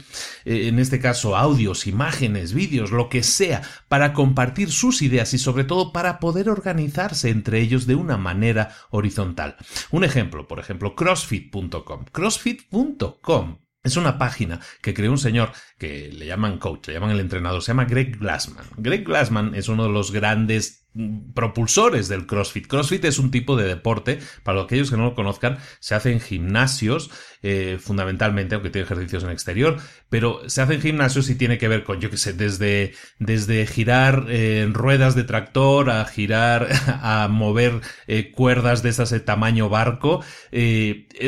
[0.45, 5.39] eh, en este caso, audios, imágenes, vídeos, lo que sea, para compartir sus ideas y
[5.39, 9.57] sobre todo para poder organizarse entre ellos de una manera horizontal.
[9.91, 12.05] Un ejemplo, por ejemplo, crossfit.com.
[12.13, 17.21] crossfit.com es una página que creó un señor que le llaman coach, le llaman el
[17.21, 18.67] entrenador, se llama Greg Glassman.
[18.77, 20.88] Greg Glassman es uno de los grandes
[21.35, 22.67] propulsores del CrossFit.
[22.67, 26.21] CrossFit es un tipo de deporte, para aquellos que no lo conozcan, se hace en
[26.21, 27.11] gimnasios,
[27.43, 29.77] eh, fundamentalmente, aunque tiene ejercicios en exterior,
[30.09, 33.67] pero se hace en gimnasios y tiene que ver con, yo qué sé, desde, desde
[33.67, 36.69] girar eh, ruedas de tractor a girar,
[37.03, 40.25] a mover eh, cuerdas de esas de tamaño barco.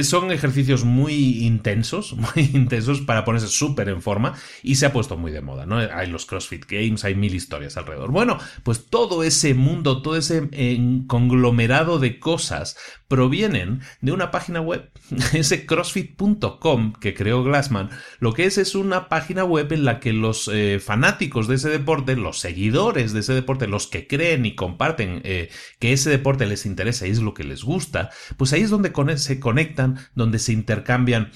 [0.03, 5.17] son ejercicios muy intensos, muy intensos para ponerse súper en forma y se ha puesto
[5.17, 5.77] muy de moda, ¿no?
[5.77, 8.11] Hay los CrossFit Games, hay mil historias alrededor.
[8.11, 12.77] Bueno, pues todo ese mundo, todo ese eh, conglomerado de cosas
[13.09, 14.91] provienen de una página web,
[15.33, 17.91] ese crossfit.com que creó Glassman.
[18.19, 21.69] Lo que es es una página web en la que los eh, fanáticos de ese
[21.69, 26.47] deporte, los seguidores de ese deporte, los que creen y comparten eh, que ese deporte
[26.47, 30.39] les interesa y es lo que les gusta, pues ahí es donde se conectan, donde
[30.39, 31.31] se intercambian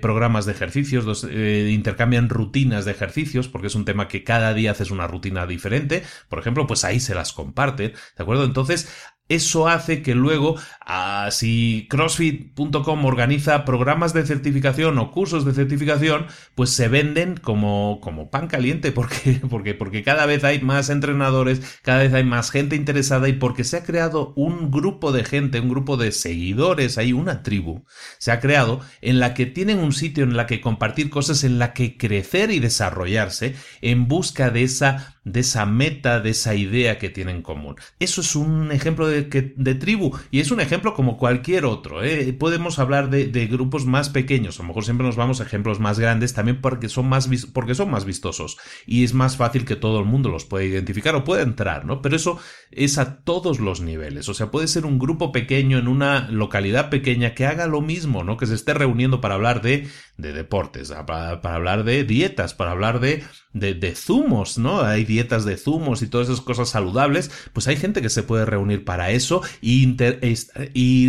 [0.00, 4.90] programas de ejercicios, intercambian rutinas de ejercicios, porque es un tema que cada día haces
[4.90, 6.02] una rutina diferente.
[6.28, 8.44] Por ejemplo, pues ahí se las comparten ¿de acuerdo?
[8.44, 8.88] Entonces,
[9.28, 16.26] eso hace que luego, ah, si CrossFit.com organiza programas de certificación o cursos de certificación,
[16.54, 21.60] pues se venden como, como pan caliente, porque, porque, porque cada vez hay más entrenadores,
[21.82, 25.60] cada vez hay más gente interesada y porque se ha creado un grupo de gente,
[25.60, 27.84] un grupo de seguidores, hay una tribu,
[28.18, 31.58] se ha creado en la que tienen un sitio en la que compartir cosas, en
[31.58, 36.98] la que crecer y desarrollarse en busca de esa, de esa meta, de esa idea
[36.98, 37.76] que tienen en común.
[37.98, 40.16] Eso es un ejemplo de de, tribu.
[40.30, 42.02] Y es un ejemplo como cualquier otro.
[42.02, 42.32] ¿eh?
[42.32, 44.58] Podemos hablar de, grupos más pequeños.
[44.58, 47.74] A lo mejor siempre nos vamos a ejemplos más grandes también porque son más, porque
[47.74, 48.58] son más vistosos.
[48.86, 52.02] Y es más fácil que todo el mundo los pueda identificar o pueda entrar, ¿no?
[52.02, 52.38] Pero eso
[52.70, 54.28] es a todos los niveles.
[54.28, 58.24] O sea, puede ser un grupo pequeño en una localidad pequeña que haga lo mismo,
[58.24, 58.36] ¿no?
[58.36, 63.00] Que se esté reuniendo para hablar de, de deportes, para, hablar de dietas, para hablar
[63.00, 64.82] de, de, de zumos, ¿no?
[64.82, 67.30] Hay dietas de zumos y todas esas cosas saludables.
[67.52, 69.96] Pues hay gente que se puede reunir para eso y,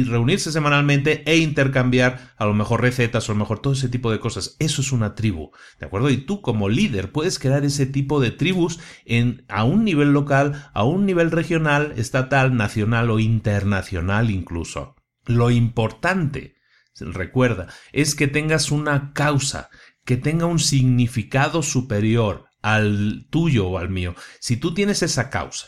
[0.04, 4.12] reunirse semanalmente e intercambiar a lo mejor recetas o a lo mejor todo ese tipo
[4.12, 4.56] de cosas.
[4.60, 6.10] Eso es una tribu, ¿de acuerdo?
[6.10, 10.70] Y tú como líder puedes crear ese tipo de tribus en, a un nivel local,
[10.74, 11.49] a un nivel regional,
[11.98, 14.96] estatal, nacional o internacional incluso.
[15.26, 16.56] Lo importante,
[17.00, 19.70] recuerda, es que tengas una causa,
[20.06, 24.16] que tenga un significado superior al tuyo o al mío.
[24.40, 25.68] Si tú tienes esa causa,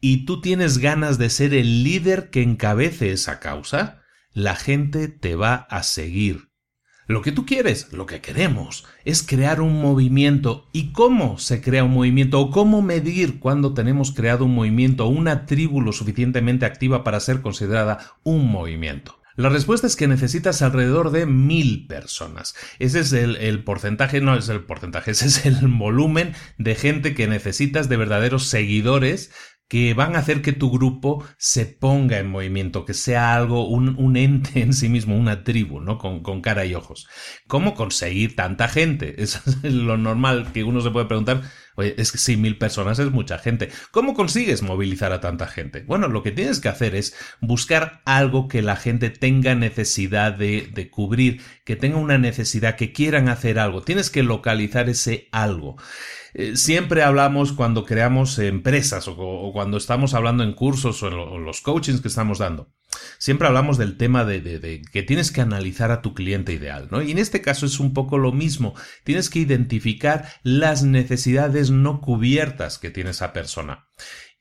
[0.00, 5.34] y tú tienes ganas de ser el líder que encabece esa causa, la gente te
[5.34, 6.47] va a seguir.
[7.08, 10.68] Lo que tú quieres, lo que queremos, es crear un movimiento.
[10.74, 12.38] ¿Y cómo se crea un movimiento?
[12.38, 17.18] ¿O cómo medir cuando tenemos creado un movimiento o una tribu lo suficientemente activa para
[17.20, 19.18] ser considerada un movimiento?
[19.36, 22.54] La respuesta es que necesitas alrededor de mil personas.
[22.78, 27.14] Ese es el, el, porcentaje, no es el porcentaje, ese es el volumen de gente
[27.14, 29.30] que necesitas de verdaderos seguidores
[29.68, 34.16] que van a hacer que tu grupo se ponga en movimiento, que sea algo, un,
[34.16, 35.98] ente en sí mismo, una tribu, ¿no?
[35.98, 37.06] Con, cara y ojos.
[37.46, 39.14] ¿Cómo conseguir tanta gente?
[39.22, 41.42] Eso es lo normal que uno se puede preguntar.
[41.76, 43.68] Oye, es que mil personas es mucha gente.
[43.92, 45.82] ¿Cómo consigues movilizar a tanta gente?
[45.82, 50.68] Bueno, lo que tienes que hacer es buscar algo que la gente tenga necesidad de,
[50.74, 53.82] de cubrir, que tenga una necesidad, que quieran hacer algo.
[53.82, 55.76] Tienes que localizar ese algo.
[56.34, 61.60] Eh, siempre hablamos cuando creamos empresas o, cuando estamos hablando en cursos o en, los
[61.60, 62.72] coachings que estamos dando.
[63.18, 67.02] Siempre hablamos del tema de, de, que tienes que analizar a tu cliente ideal, ¿no?
[67.02, 68.74] Y en este caso es un poco lo mismo.
[69.04, 73.88] Tienes que identificar las necesidades no cubiertas que tiene esa persona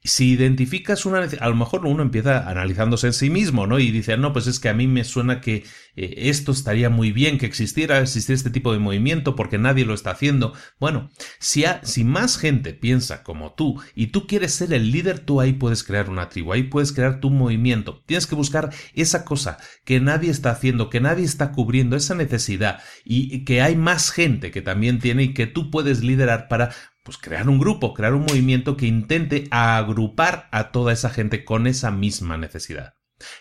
[0.07, 3.79] si identificas una a lo mejor uno empieza analizándose en sí mismo, ¿no?
[3.79, 5.65] Y dice, no, pues es que a mí me suena que
[5.95, 9.93] eh, esto estaría muy bien que existiera, existir este tipo de movimiento porque nadie lo
[9.93, 10.53] está haciendo.
[10.79, 15.41] Bueno, si, si más gente piensa como tú y tú quieres ser el líder, tú
[15.41, 18.01] ahí puedes crear una tribu, ahí puedes crear tu movimiento.
[18.05, 22.79] Tienes que buscar esa cosa que nadie está haciendo, que nadie está cubriendo, esa necesidad
[23.03, 26.71] y que hay más gente que también tiene y que tú puedes liderar para
[27.07, 31.65] pues crear un grupo, crear un movimiento que intente agrupar a toda esa gente con
[31.65, 32.96] esa misma necesidad.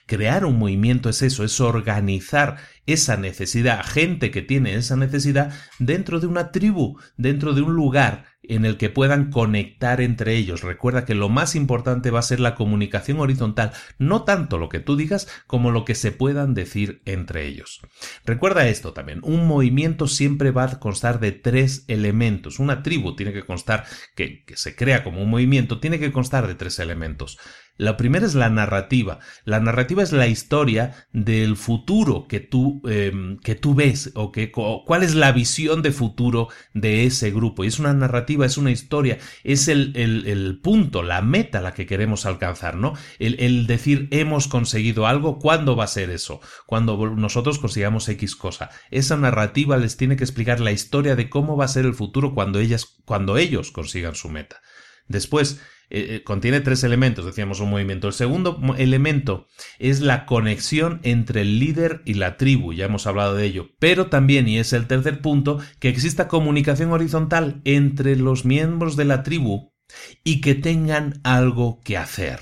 [0.07, 6.21] Crear un movimiento es eso, es organizar esa necesidad, gente que tiene esa necesidad dentro
[6.21, 10.63] de una tribu, dentro de un lugar en el que puedan conectar entre ellos.
[10.63, 14.81] Recuerda que lo más importante va a ser la comunicación horizontal, no tanto lo que
[14.81, 17.81] tú digas como lo que se puedan decir entre ellos.
[18.25, 22.59] Recuerda esto también, un movimiento siempre va a constar de tres elementos.
[22.59, 23.85] Una tribu tiene que constar,
[24.15, 27.39] que, se crea como un movimiento, tiene que constar de tres elementos.
[27.77, 29.19] La primera es la narrativa.
[29.45, 34.51] La narrativa es la historia del futuro que tú, em, que tú ves o que,
[34.51, 37.65] cuál es la visión de futuro de ese grupo.
[37.65, 41.87] Y es una narrativa, es una historia, es el, el, punto, la meta la que
[41.87, 42.95] queremos alcanzar, ¿no?
[43.19, 46.41] El, el, decir hemos conseguido algo, ¿cuándo va a ser eso?
[46.67, 48.71] Cuando nosotros consigamos X cosa.
[48.91, 52.35] Esa narrativa les tiene que explicar la historia de cómo va a ser el futuro
[52.35, 54.63] cuando ellas, cuando ellos consigan su meta.
[55.09, 58.09] Después, eh, eh, contiene tres elementos, decíamos un movimiento.
[58.09, 59.47] El segundo elemento
[59.79, 64.07] es la conexión entre el líder y la tribu, ya hemos hablado de ello, pero
[64.07, 69.23] también, y es el tercer punto, que exista comunicación horizontal entre los miembros de la
[69.23, 69.73] tribu
[70.25, 72.41] y que tengan algo que hacer.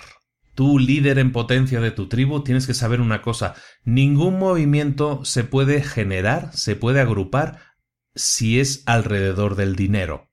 [0.55, 3.55] Tú, líder en potencia de tu tribu, tienes que saber una cosa,
[3.85, 7.61] ningún movimiento se puede generar, se puede agrupar
[8.15, 10.31] si es alrededor del dinero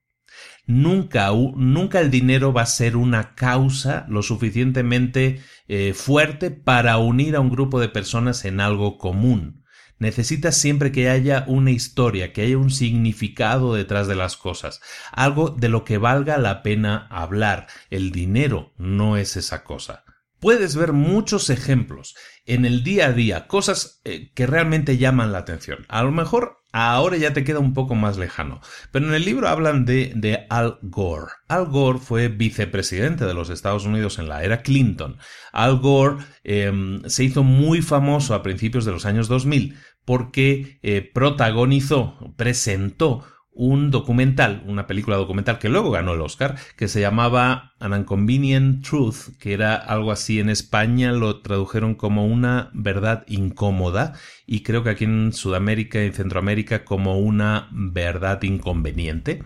[0.72, 7.36] nunca, nunca el dinero va a ser una causa lo suficientemente eh, fuerte para unir
[7.36, 9.64] a un grupo de personas en algo común.
[9.98, 14.80] Necesitas siempre que haya una historia, que haya un significado detrás de las cosas,
[15.12, 17.68] algo de lo que valga la pena hablar.
[17.88, 20.04] El dinero no es esa cosa.
[20.40, 25.38] Puedes ver muchos ejemplos en el día a día, cosas eh, que realmente llaman la
[25.38, 25.86] atención.
[25.88, 28.60] A lo mejor ahora ya te queda un poco más lejano.
[28.90, 31.32] Pero en el libro hablan de, de, Al Gore.
[31.48, 35.18] Al Gore fue vicepresidente de los Estados Unidos en la era Clinton.
[35.52, 41.08] Al Gore em, se hizo muy famoso a principios de los años 2000 porque eh,
[41.14, 47.74] protagonizó, presentó un documental, una película documental que luego ganó el Oscar, que se llamaba
[47.78, 54.14] An Inconvenient Truth, que era algo así en España, lo tradujeron como una verdad incómoda,
[54.46, 59.44] y creo que aquí en Sudamérica y Centroamérica como una verdad inconveniente.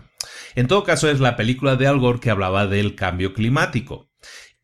[0.55, 4.09] En todo caso, es la película de Al Gore que hablaba del cambio climático.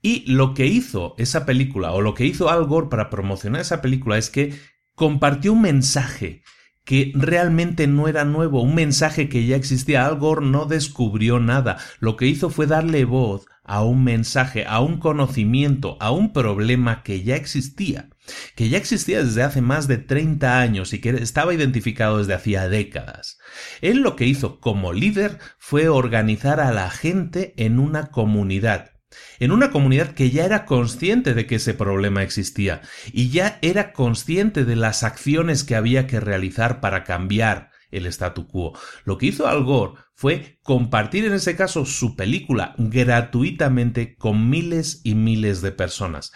[0.02, 3.82] Y lo que hizo esa película, o lo que hizo Al Gore para promocionar esa
[3.82, 4.54] película, es que
[4.96, 6.44] compartió un mensaje
[6.86, 10.06] que realmente no era nuevo, un mensaje que ya existía.
[10.06, 11.78] Al Gore no descubrió nada.
[12.00, 17.02] Lo que hizo fue darle voz a un mensaje, a un conocimiento, a un problema
[17.04, 18.10] que ya existía,
[18.56, 22.68] que ya existía desde hace más de 30 años y que estaba identificado desde hacía
[22.68, 23.38] décadas.
[23.82, 28.92] Él lo que hizo como líder fue organizar a la gente en una comunidad,
[29.40, 33.94] en una comunidad que ya era consciente de que ese problema existía y ya era
[33.94, 38.78] consciente de las acciones que había que realizar para cambiar el statu quo.
[39.06, 45.02] Lo que hizo Al Gore fue compartir en ese caso su película gratuitamente con miles
[45.04, 46.32] y miles de personas.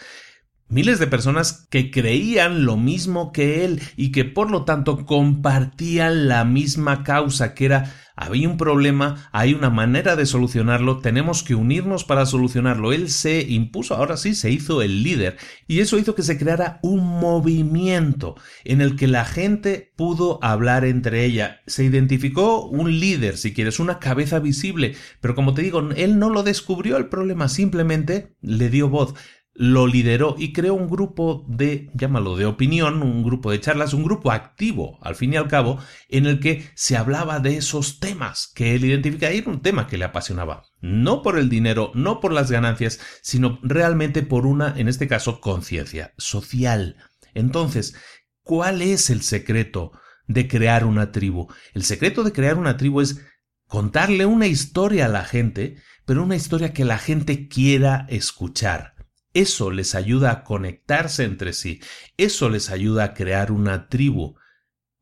[0.69, 6.27] Miles de personas que creían lo mismo que él y que por lo tanto compartían
[6.27, 11.53] la misma causa que era había un problema, hay una manera de solucionarlo, tenemos que
[11.53, 12.91] unirnos para solucionarlo.
[12.91, 16.79] Él se impuso, ahora sí, se hizo el líder y eso hizo que se creara
[16.81, 21.61] un movimiento en el que la gente pudo hablar entre ella.
[21.67, 26.31] Se identificó un líder, si quieres, una cabeza visible, pero como te digo, él no
[26.31, 29.13] lo descubrió el problema, simplemente le dio voz
[29.59, 34.03] lo lideró y creó un grupo de, llámalo de opinión, un grupo de charlas, un
[34.03, 38.51] grupo activo, al fin y al cabo, en el que se hablaba de esos temas
[38.53, 40.65] que él identifica y era un tema que le apasionaba.
[40.79, 45.41] No por el dinero, no por las ganancias, sino realmente por una, en este caso,
[45.41, 46.95] conciencia social.
[47.33, 47.95] Entonces,
[48.43, 49.91] ¿cuál es el secreto
[50.27, 51.47] de crear una tribu?
[51.73, 53.25] El secreto de crear una tribu es
[53.65, 58.96] contarle una historia a la gente, pero una historia que la gente quiera escuchar
[59.37, 61.79] eso les ayuda a conectarse entre sí,
[62.17, 64.35] eso les ayuda a crear una tribu.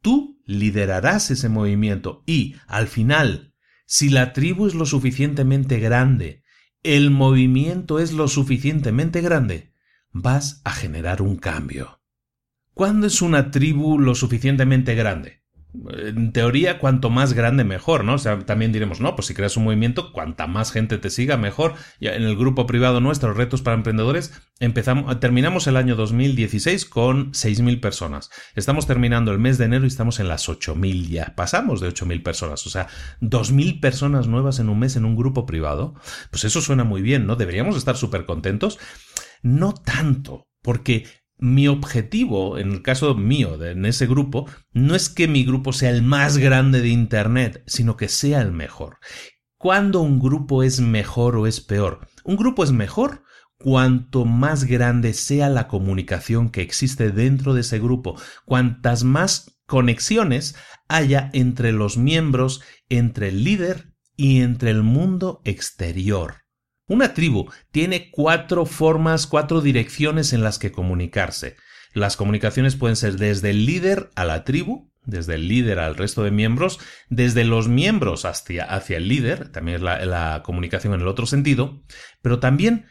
[0.02, 3.54] Tú liderarás ese movimiento y, al final,
[3.86, 6.44] si la tribu es lo suficientemente grande,
[6.84, 9.74] el movimiento es lo suficientemente grande,
[10.12, 12.02] vas a generar un cambio.
[12.74, 15.45] ¿Cuándo es una tribu lo suficientemente grande?
[15.90, 18.16] En teoría, cuanto más grande, mejor, ¿no?
[18.16, 21.38] O sea, también diremos, no, pues si creas un movimiento, cuanta más gente te siga,
[21.38, 21.74] mejor.
[22.00, 27.32] Ya en el grupo privado nuestro, Retos para Emprendedores, empezamos, terminamos el año 2016 con
[27.32, 28.30] 6.000 personas.
[28.56, 31.34] Estamos terminando el mes de enero y estamos en las 8.000 ya.
[31.36, 32.88] Pasamos de 8.000 personas, o sea,
[33.22, 35.96] 2.000 personas nuevas en un mes en un grupo privado.
[36.32, 37.36] Pues eso suena muy bien, ¿no?
[37.36, 38.80] Deberíamos estar súper contentos.
[39.42, 41.06] No tanto, porque
[41.38, 45.90] mi objetivo, en el caso mío, en ese grupo, no es que mi grupo sea
[45.90, 48.98] el más grande de Internet, sino que sea el mejor.
[49.58, 52.08] ¿Cuándo un grupo es mejor o es peor?
[52.24, 53.24] Un grupo es mejor
[53.58, 60.56] cuanto más grande sea la comunicación que existe dentro de ese grupo, cuantas más conexiones
[60.88, 66.45] haya entre los miembros, entre el líder y entre el mundo exterior.
[66.88, 71.56] Una tribu tiene cuatro formas, cuatro direcciones en las que comunicarse.
[71.94, 76.24] Las comunicaciones pueden ser desde el líder a la tribu, desde el líder al resto
[76.24, 76.80] de miembros,
[77.10, 81.84] desde los miembros hacia, hacia el líder, también es la, comunicación en el otro sentido,
[82.22, 82.88] pero también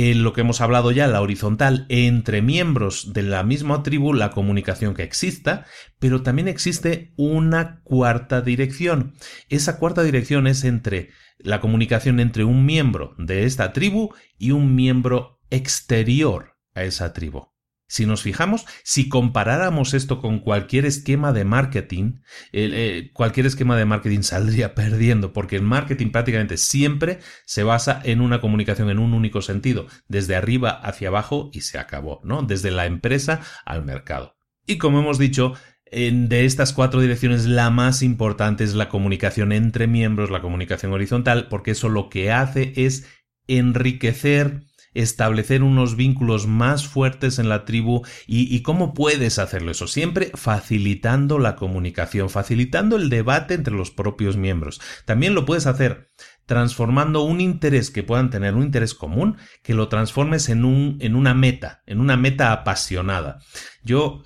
[0.00, 4.30] en lo que hemos hablado ya, la horizontal, entre miembros de la misma tribu, la
[4.30, 5.66] comunicación que exista,
[5.98, 9.14] pero también existe una cuarta dirección.
[9.48, 14.76] Esa cuarta dirección es entre la comunicación entre un miembro de esta tribu y un
[14.76, 17.48] miembro exterior a esa tribu.
[17.88, 22.20] Si nos fijamos, si comparáramos esto con cualquier esquema de marketing,
[22.52, 28.20] eh, cualquier esquema de marketing saldría perdiendo, porque el marketing prácticamente siempre se basa en
[28.20, 32.42] una comunicación en un único sentido, desde arriba hacia abajo y se acabó, ¿no?
[32.42, 34.36] Desde la empresa al mercado.
[34.66, 35.54] Y como hemos dicho,
[35.90, 41.48] de estas cuatro direcciones, la más importante es la comunicación entre miembros, la comunicación horizontal,
[41.48, 43.06] porque eso lo que hace es
[43.46, 44.67] enriquecer
[45.02, 51.38] establecer unos vínculos más fuertes en la tribu y, cómo puedes hacerlo eso, siempre facilitando
[51.38, 54.80] la comunicación, facilitando el debate entre los propios miembros.
[55.04, 56.08] También lo puedes hacer
[56.46, 61.14] transformando un interés que puedan tener, un interés común, que lo transformes en, un, en
[61.14, 63.38] una meta, en una meta apasionada.
[63.84, 64.22] Yo,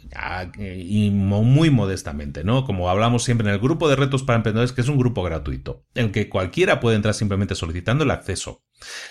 [0.56, 2.64] y muy modestamente, ¿no?
[2.64, 5.84] Como hablamos siempre en el grupo de retos para emprendedores, que es un grupo gratuito,
[5.96, 8.62] en el que cualquiera puede entrar simplemente solicitando el acceso.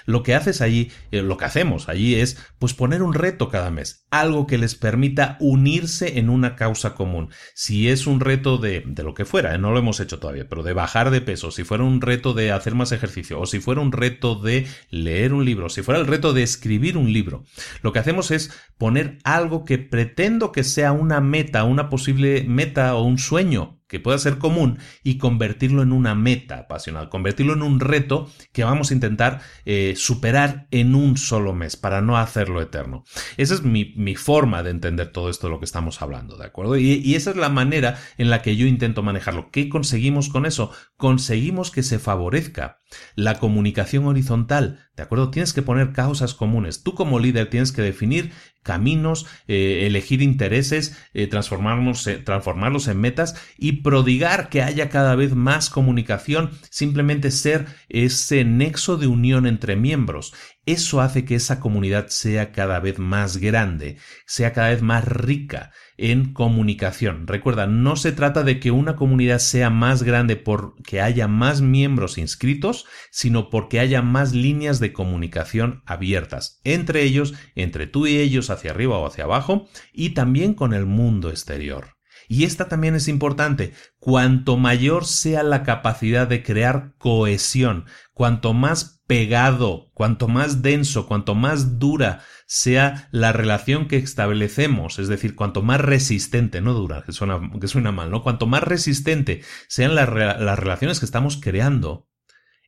[0.06, 3.72] Lo que haces allí, eh, lo que hacemos allí es pues poner un reto cada
[3.72, 7.30] mes, algo que les permita unirse en una causa común.
[7.54, 9.58] Si es un reto de, de lo que fuera, ¿eh?
[9.58, 12.52] no lo hemos hecho todavía, pero de bajar de peso, si fuera un reto de
[12.52, 16.08] hacer más ejercicio, o si fuera un reto de leer un libro, si fuera el
[16.08, 17.44] reto de escribir un libro,
[17.82, 22.96] lo que hacemos es poner algo que pretendo que sea una meta, una posible meta
[22.96, 27.62] o un sueño que pueda ser común y convertirlo en una meta pasional, convertirlo en
[27.62, 32.62] un reto que vamos a intentar eh, superar en un solo mes para no hacerlo
[32.62, 33.04] eterno.
[33.36, 36.78] Esa es mi, forma de entender todo esto de lo que estamos hablando, ¿de acuerdo?
[36.78, 39.52] Y, y esa es la manera en la que yo intento manejarlo.
[39.52, 40.72] ¿Qué conseguimos con eso?
[40.96, 42.80] Conseguimos que se favorezca
[43.16, 45.32] la comunicación horizontal, ¿de acuerdo?
[45.32, 46.84] Tienes que poner causas comunes.
[46.84, 48.32] Tú como líder tienes que definir
[48.62, 55.34] caminos, eh, elegir intereses, eh, transformarlos, transformarlos en metas y prodigar que haya cada vez
[55.34, 60.36] más comunicación, simplemente ser ese nexo de unión entre miembros.
[60.68, 63.98] Eso hace que esa comunidad sea cada vez más grande,
[64.28, 65.72] sea cada vez más rica
[66.02, 67.28] en comunicación.
[67.28, 72.18] Recuerda, no se trata de que una comunidad sea más grande porque haya más miembros
[72.18, 78.50] inscritos, sino porque haya más líneas de comunicación abiertas entre ellos, entre tú y ellos
[78.50, 81.98] hacia arriba o hacia abajo, y también con el mundo exterior.
[82.28, 83.74] Y esta también es importante.
[84.00, 87.86] Cuanto mayor sea la capacidad de crear cohesión,
[88.22, 95.08] cuanto más pegado, cuanto más denso, cuanto más dura sea la relación que establecemos, es
[95.08, 98.22] decir, cuanto más resistente, no dura, que suena, que suena mal, ¿no?
[98.22, 102.10] Cuanto más resistente sean las, las relaciones que estamos creando,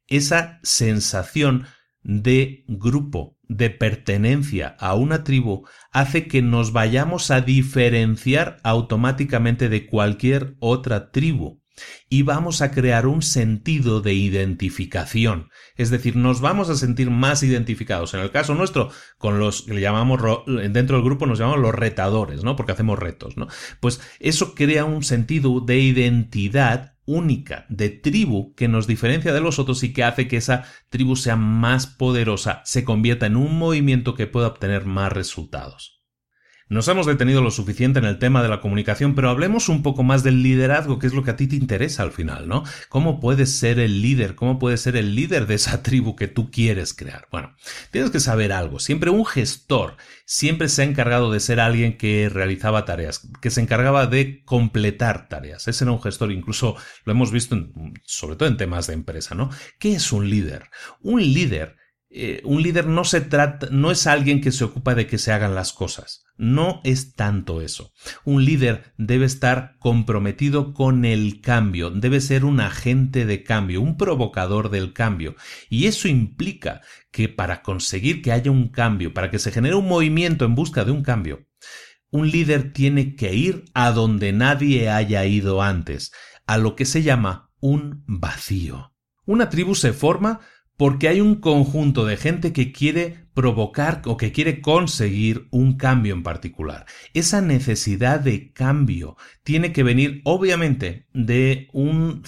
[0.07, 1.67] esa sensación
[2.01, 9.85] de grupo, de pertenencia a una tribu, hace que nos vayamos a diferenciar automáticamente de
[9.85, 11.62] cualquier otra tribu
[12.09, 15.49] y vamos a crear un sentido de identificación.
[15.76, 18.13] Es decir, nos vamos a sentir más identificados.
[18.13, 21.76] En el caso nuestro, con los que le llamamos, dentro del grupo nos llamamos los
[21.76, 22.55] retadores, ¿no?
[22.55, 23.47] Porque hacemos retos, ¿no?
[23.80, 29.59] Pues eso crea un sentido de identidad única, de tribu, que nos diferencia de los
[29.59, 34.15] otros y que hace que esa tribu sea más poderosa, se convierta en un movimiento
[34.15, 36.02] que pueda obtener más resultados.
[36.74, 40.01] Nos hemos detenido lo suficiente en el tema de la comunicación, pero hablemos un poco
[40.01, 42.63] más del liderazgo, que es lo que a ti te interesa al final, ¿no?
[42.89, 44.34] ¿Cómo puedes ser el líder?
[44.34, 47.28] ¿Cómo puedes ser el líder de esa tribu que tú quieres crear?
[47.32, 47.55] Bueno,
[47.91, 48.80] tienes que saber algo.
[48.80, 53.61] Siempre un gestor siempre se ha encargado de ser alguien que realizaba tareas, que se
[53.61, 55.67] encargaba de completar tareas.
[55.67, 57.55] Ese era un gestor, incluso lo hemos visto
[58.03, 59.51] sobre todo en temas de empresa, ¿no?
[59.78, 60.71] ¿Qué es un líder?
[61.01, 61.82] Un líder
[62.16, 65.32] eh, un líder no se trata, no es alguien que se ocupa de que se
[65.32, 66.24] hagan las cosas.
[66.38, 67.91] No es tanto eso.
[68.24, 73.97] Un líder debe estar comprometido con el cambio, debe ser un agente de cambio, un
[73.97, 75.36] provocador del cambio.
[75.70, 79.88] Y eso implica que para conseguir que haya un cambio, para que se genere un
[79.88, 81.47] movimiento en busca de un cambio,
[82.11, 86.11] un líder tiene que ir a donde nadie haya ido antes,
[86.45, 88.93] a lo que se llama un vacío.
[89.26, 90.41] Una tribu se forma
[90.78, 96.13] porque hay un conjunto de gente que quiere provocar o que quiere conseguir un cambio
[96.13, 96.86] en particular.
[97.13, 102.24] Esa necesidad de cambio tiene que venir obviamente de, un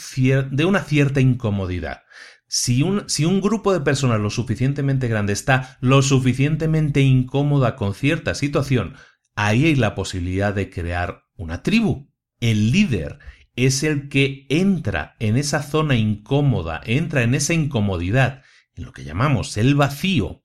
[0.52, 2.02] de una cierta incomodidad.
[2.48, 7.94] Si un, si un, grupo de personas lo suficientemente grande está lo suficientemente incómoda con
[7.94, 8.96] cierta situación,
[9.36, 12.10] ahí hay la posibilidad de crear una tribu.
[12.40, 13.20] El líder
[13.56, 18.44] es el que entra en esa zona incómoda, entra en esa incomodidad,
[18.76, 20.44] en lo que llamamos el vacío,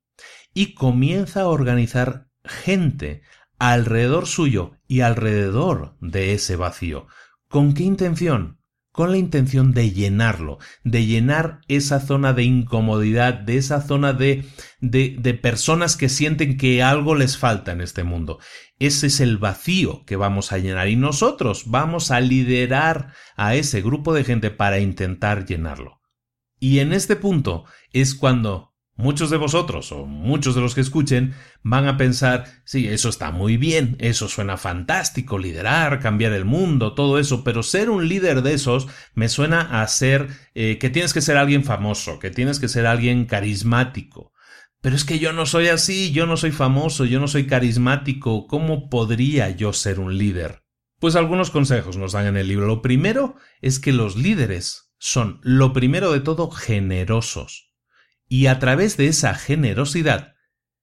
[0.54, 3.22] y comienza a organizar gente
[3.58, 7.06] alrededor suyo y alrededor de ese vacío.
[7.48, 8.59] ¿Con qué intención?
[8.92, 14.44] Con la intención de llenarlo, de llenar esa zona de incomodidad, de esa zona de,
[14.80, 18.40] de, personas que sienten que algo les falta en este mundo.
[18.80, 23.80] Ese es el vacío que vamos a llenar y nosotros vamos a liderar a ese
[23.80, 26.00] grupo de gente para intentar llenarlo.
[26.58, 28.69] Y en este punto es cuando
[29.00, 33.30] muchos de vosotros o muchos de los que escuchen van a pensar, sí, eso está
[33.32, 38.42] muy bien, eso suena fantástico, liderar, cambiar el mundo, todo eso, pero ser un líder
[38.42, 42.60] de esos me suena a ser eh, que tienes que ser alguien famoso, que tienes
[42.60, 44.32] que ser alguien carismático.
[44.80, 48.46] Pero es que yo no soy así, yo no soy famoso, yo no soy carismático,
[48.46, 50.64] ¿cómo podría yo ser un líder?
[50.98, 52.66] Pues algunos consejos nos dan en el libro.
[52.66, 57.69] Lo primero es que los líderes son, lo primero de todo, generosos.
[58.32, 60.34] Y a través de esa generosidad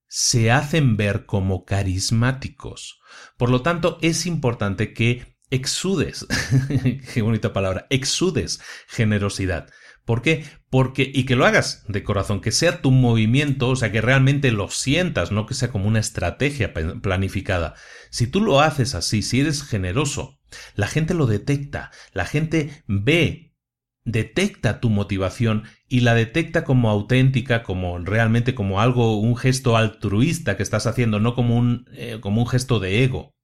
[0.09, 2.99] se hacen ver como carismáticos.
[3.37, 6.27] Por lo tanto, es importante que exudes,
[7.13, 9.69] qué bonita palabra, exudes generosidad.
[10.03, 10.43] ¿Por qué?
[10.69, 14.51] Porque, y que lo hagas de corazón, que sea tu movimiento, o sea, que realmente
[14.51, 17.75] lo sientas, no que sea como una estrategia planificada.
[18.09, 20.37] Si tú lo haces así, si eres generoso,
[20.75, 23.55] la gente lo detecta, la gente ve,
[24.03, 30.57] detecta tu motivación y la detecta como auténtica, como realmente como algo, un gesto altruista
[30.57, 33.35] que estás haciendo, no como un, eh, como un gesto de ego.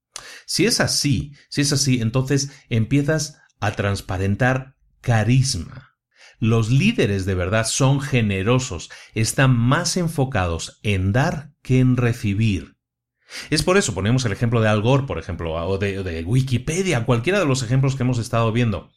[0.46, 5.96] Si es así, si es así, entonces empiezas a transparentar carisma.
[6.40, 12.76] Los líderes de verdad son generosos, están más enfocados en dar que en recibir.
[13.50, 17.40] Es por eso ponemos el ejemplo de Al Gore, por ejemplo, o de, Wikipedia, cualquiera
[17.40, 18.92] de los ejemplos que hemos estado viendo.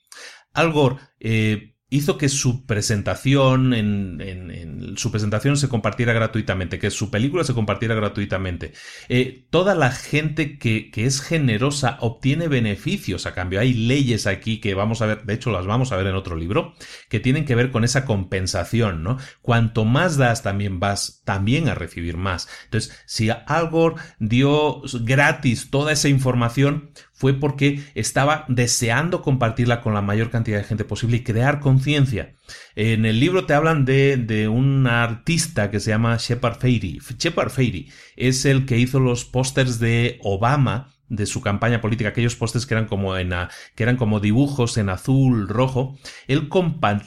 [0.53, 7.11] Al Gore eh, hizo que su presentación en, su presentación se compartiera gratuitamente, que su
[7.11, 8.73] película se compartiera gratuitamente.
[9.09, 13.61] Eh, toda la gente que, es generosa obtiene beneficios a cambio.
[13.61, 16.35] Hay leyes aquí que vamos a ver, de hecho las vamos a ver en otro
[16.35, 16.75] libro,
[17.09, 19.19] que tienen que ver con esa compensación, ¿no?
[19.41, 22.49] Cuanto más das, también vas también a recibir más.
[22.65, 23.71] Entonces, si Al
[24.19, 30.65] dio gratis toda esa información, fue porque estaba deseando compartirla con la mayor cantidad de
[30.65, 32.35] gente posible y crear conciencia.
[32.75, 37.01] En el libro te hablan de, de un artista que se llama Shepard Fairey.
[37.19, 42.37] Shepard Fairey es el que hizo los pósters de Obama de su campaña política, aquellos
[42.37, 43.33] pósters que eran como en
[43.75, 45.97] que eran como dibujos en azul, rojo,
[46.27, 46.49] él,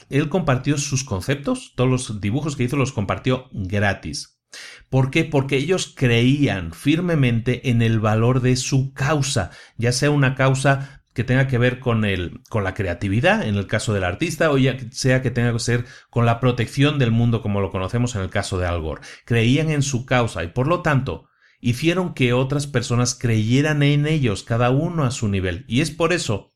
[0.08, 4.39] él compartió sus conceptos, todos los dibujos que hizo los compartió gratis.
[4.88, 5.24] ¿Por qué?
[5.24, 11.24] Porque ellos creían firmemente en el valor de su causa, ya sea una causa que
[11.24, 14.76] tenga que ver con, el, con la creatividad, en el caso del artista, o ya
[14.90, 18.30] sea que tenga que ser con la protección del mundo como lo conocemos en el
[18.30, 19.02] caso de Al Gore.
[19.24, 21.28] Creían en su causa y por lo tanto
[21.60, 25.64] hicieron que otras personas creyeran en ellos, cada uno a su nivel.
[25.68, 26.54] Y es por eso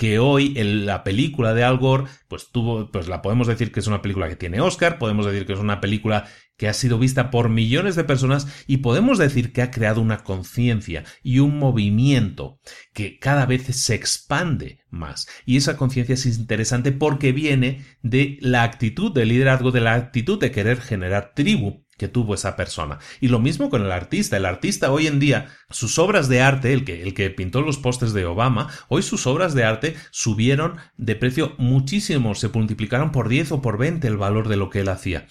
[0.00, 3.80] que hoy en la película de Al Gore, pues tuvo, pues la podemos decir que
[3.80, 6.26] es una película que tiene Oscar, podemos decir que es una película
[6.56, 10.24] que ha sido vista por millones de personas y podemos decir que ha creado una
[10.24, 12.60] conciencia y un movimiento
[12.94, 15.28] que cada vez se expande más.
[15.44, 20.40] Y esa conciencia es interesante porque viene de la actitud de liderazgo, de la actitud
[20.40, 22.98] de querer generar tribu que tuvo esa persona.
[23.20, 24.38] Y lo mismo con el artista.
[24.38, 27.76] El artista hoy en día, sus obras de arte, el que, el que pintó los
[27.76, 33.28] postes de Obama, hoy sus obras de arte subieron de precio muchísimo, se multiplicaron por
[33.28, 35.26] 10 o por 20 el valor de lo que él hacía.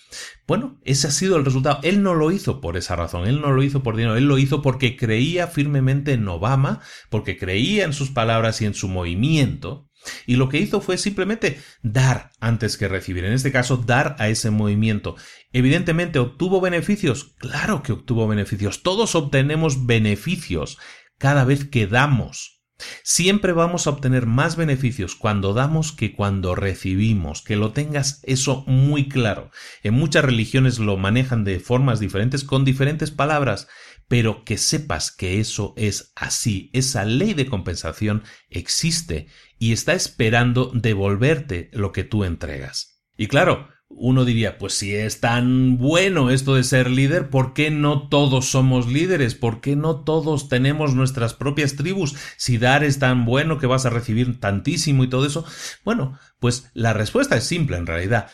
[0.48, 1.80] Bueno, ese ha sido el resultado.
[1.82, 4.38] Él no lo hizo por esa razón, él no lo hizo por dinero, él lo
[4.38, 9.89] hizo porque creía firmemente en Obama, porque creía en sus palabras y en su movimiento,
[10.26, 13.26] y lo que hizo fue simplemente dar antes que recibir.
[13.26, 15.16] En este caso, dar a ese movimiento.
[15.52, 17.36] Evidentemente, ¿obtuvo beneficios?
[17.38, 18.84] Claro que obtuvo beneficios.
[18.84, 20.78] Todos obtenemos beneficios
[21.18, 22.60] cada vez que damos.
[23.04, 28.64] Siempre vamos a obtener más beneficios cuando damos que cuando recibimos, que lo tengas eso
[28.68, 29.52] muy claro.
[29.84, 33.68] En muchas religiones lo manejan de formas diferentes con diferentes palabras,
[34.10, 36.70] pero que sepas que eso es así.
[36.74, 43.02] Esa ley de compensación existe y está esperando devolverte lo que tú entregas.
[43.16, 47.70] Y claro, uno diría, pues si es tan bueno esto de ser líder, ¿por qué
[47.70, 49.36] no todos somos líderes?
[49.36, 52.16] ¿Por qué no todos tenemos nuestras propias tribus?
[52.38, 55.46] Si dar es tan bueno que vas a recibir tantísimo y todo eso.
[55.84, 58.32] Bueno, pues la respuesta es simple en realidad.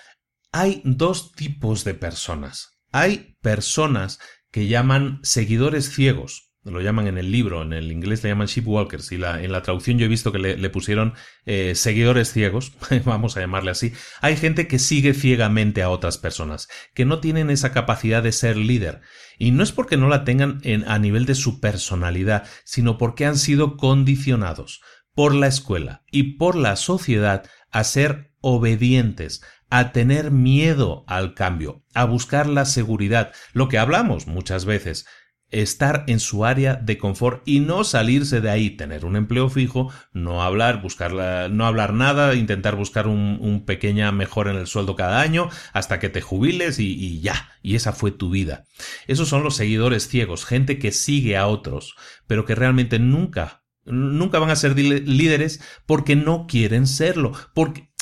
[0.53, 2.75] Hay dos tipos de personas.
[2.91, 4.19] Hay personas
[4.55, 9.11] que llaman seguidores ciegos lo llaman en el libro, en el inglés le llaman sheepwalkers
[9.11, 11.13] y en la traducción yo he visto que le, pusieron
[11.45, 12.71] eh, seguidores ciegos,
[13.05, 13.91] vamos a llamarle así.
[14.21, 18.55] Hay gente que sigue ciegamente a otras personas, que no tienen esa capacidad de ser
[18.55, 19.01] líder.
[19.37, 23.25] Y no es porque no la tengan en, a nivel de su personalidad, sino porque
[23.25, 24.81] han sido condicionados
[25.13, 29.41] por la escuela y por la sociedad a ser obedientes,
[29.71, 35.07] a tener miedo al cambio, a buscar la seguridad, lo que hablamos muchas veces
[35.49, 39.91] estar en su área de confort y no salirse de ahí, tener un empleo fijo,
[40.13, 41.11] no hablar, buscar
[41.49, 46.09] no hablar nada, intentar buscar un, pequeña mejora en el sueldo cada año hasta que
[46.09, 48.65] te jubiles y, y ya, y esa fue tu vida.
[49.07, 51.95] Esos son los seguidores ciegos, gente que sigue a otros,
[52.27, 57.94] pero que realmente nunca, nunca van a ser líderes porque no quieren serlo, porque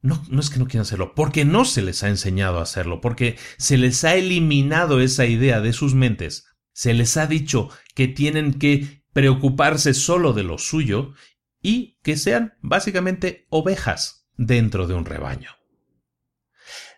[0.00, 3.00] no, no es que no quieran serlo, porque no se les ha enseñado a hacerlo,
[3.00, 8.06] porque se les ha eliminado esa idea de sus mentes se les ha dicho que
[8.06, 11.12] tienen que preocuparse solo de lo suyo
[11.60, 15.50] y que sean básicamente ovejas dentro de un rebaño.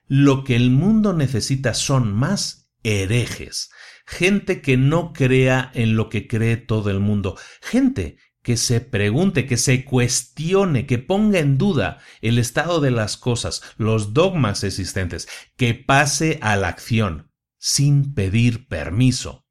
[0.06, 3.70] Lo que el mundo necesita son más herejes,
[4.04, 9.46] gente que no crea en lo que cree todo el mundo, gente que se pregunte,
[9.46, 15.28] que se cuestione, que ponga en duda el estado de las cosas, los dogmas existentes,
[15.56, 19.46] que pase a la acción sin pedir permiso.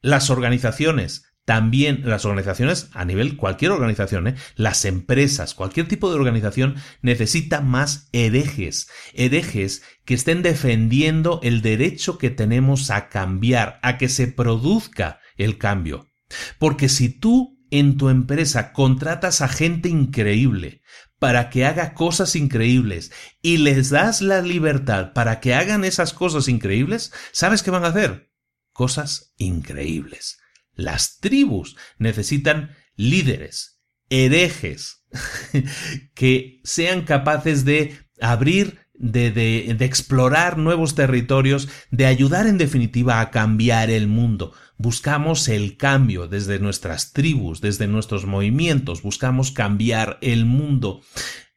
[0.00, 4.34] Las organizaciones, también las organizaciones a nivel cualquier organización, ¿eh?
[4.56, 12.18] las empresas, cualquier tipo de organización necesita más herejes, herejes que estén defendiendo el derecho
[12.18, 16.10] que tenemos a cambiar, a que se produzca el cambio.
[16.58, 20.82] Porque si tú en tu empresa contratas a gente increíble
[21.18, 23.12] para que haga cosas increíbles
[23.42, 27.88] y les das la libertad para que hagan esas cosas increíbles, ¿sabes qué van a
[27.88, 28.34] hacer?
[28.74, 30.38] cosas increíbles.
[30.74, 35.06] Las tribus necesitan líderes, herejes,
[36.14, 43.20] que sean capaces de abrir, de, de, de, explorar nuevos territorios, de ayudar en definitiva
[43.20, 44.52] a cambiar el mundo.
[44.76, 51.00] Buscamos el cambio desde nuestras tribus, desde nuestros movimientos, buscamos cambiar el mundo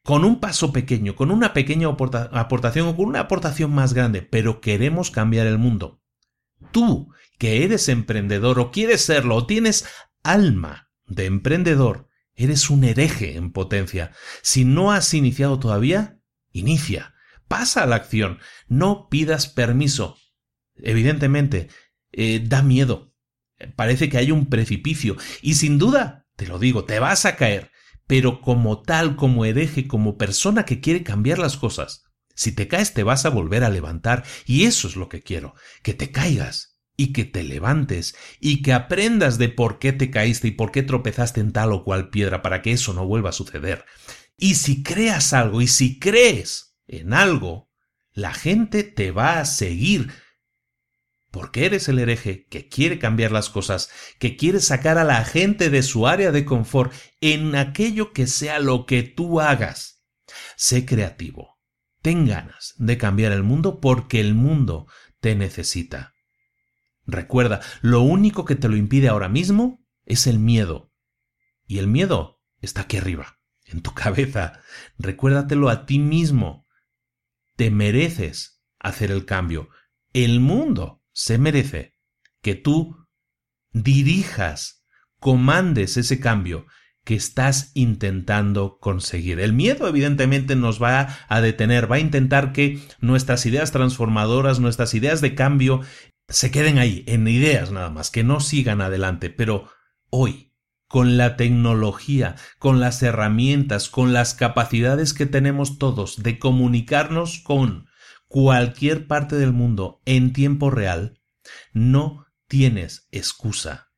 [0.02, 4.60] con un paso pequeño, con una pequeña aportación o con una aportación más grande, pero
[4.60, 6.00] queremos cambiar el mundo.
[6.72, 9.86] Tú, que eres emprendedor o quieres serlo o tienes
[10.22, 14.12] alma de emprendedor, eres un hereje en potencia.
[14.42, 16.20] Si no has iniciado todavía,
[16.52, 17.14] inicia.
[17.48, 18.38] Pasa a la acción.
[18.68, 20.16] No pidas permiso.
[20.76, 21.68] Evidentemente,
[22.12, 23.07] eh, da miedo.
[23.76, 25.16] Parece que hay un precipicio.
[25.42, 27.70] Y sin duda, te lo digo, te vas a caer.
[28.06, 32.04] Pero como tal, como hereje, como persona que quiere cambiar las cosas,
[32.38, 35.54] si te caes te vas a volver a levantar y eso es lo que quiero,
[35.82, 40.48] que te caigas y que te levantes y que aprendas de por qué te caíste
[40.48, 43.32] y por qué tropezaste en tal o cual piedra para que eso no vuelva a
[43.32, 43.84] suceder.
[44.36, 47.70] Y si creas algo y si crees en algo,
[48.12, 50.12] la gente te va a seguir
[51.30, 55.70] porque eres el hereje que quiere cambiar las cosas, que quiere sacar a la gente
[55.70, 60.04] de su área de confort en aquello que sea lo que tú hagas.
[60.56, 61.58] Sé creativo,
[62.02, 64.86] Ten ganas de cambiar el mundo porque el mundo
[65.20, 66.14] te necesita.
[67.06, 70.92] Recuerda, lo único que te lo impide ahora mismo es el miedo.
[71.66, 74.60] Y el miedo está aquí arriba, en tu cabeza.
[74.98, 76.66] Recuérdatelo a ti mismo.
[77.56, 79.68] Te mereces hacer el cambio.
[80.12, 81.96] El mundo se merece
[82.42, 83.08] que tú
[83.72, 84.84] dirijas,
[85.18, 86.66] comandes ese cambio
[87.04, 89.40] que estás intentando conseguir.
[89.40, 94.94] El miedo evidentemente nos va a detener, va a intentar que nuestras ideas transformadoras, nuestras
[94.94, 95.80] ideas de cambio
[96.28, 99.28] se queden ahí, en ideas nada más, que no sigan adelante.
[99.28, 99.68] Pero
[100.10, 100.54] hoy,
[100.86, 107.87] con la tecnología, con las herramientas, con las capacidades que tenemos todos de comunicarnos con
[108.28, 111.20] cualquier parte del mundo en tiempo real,
[111.72, 113.90] no tienes excusa.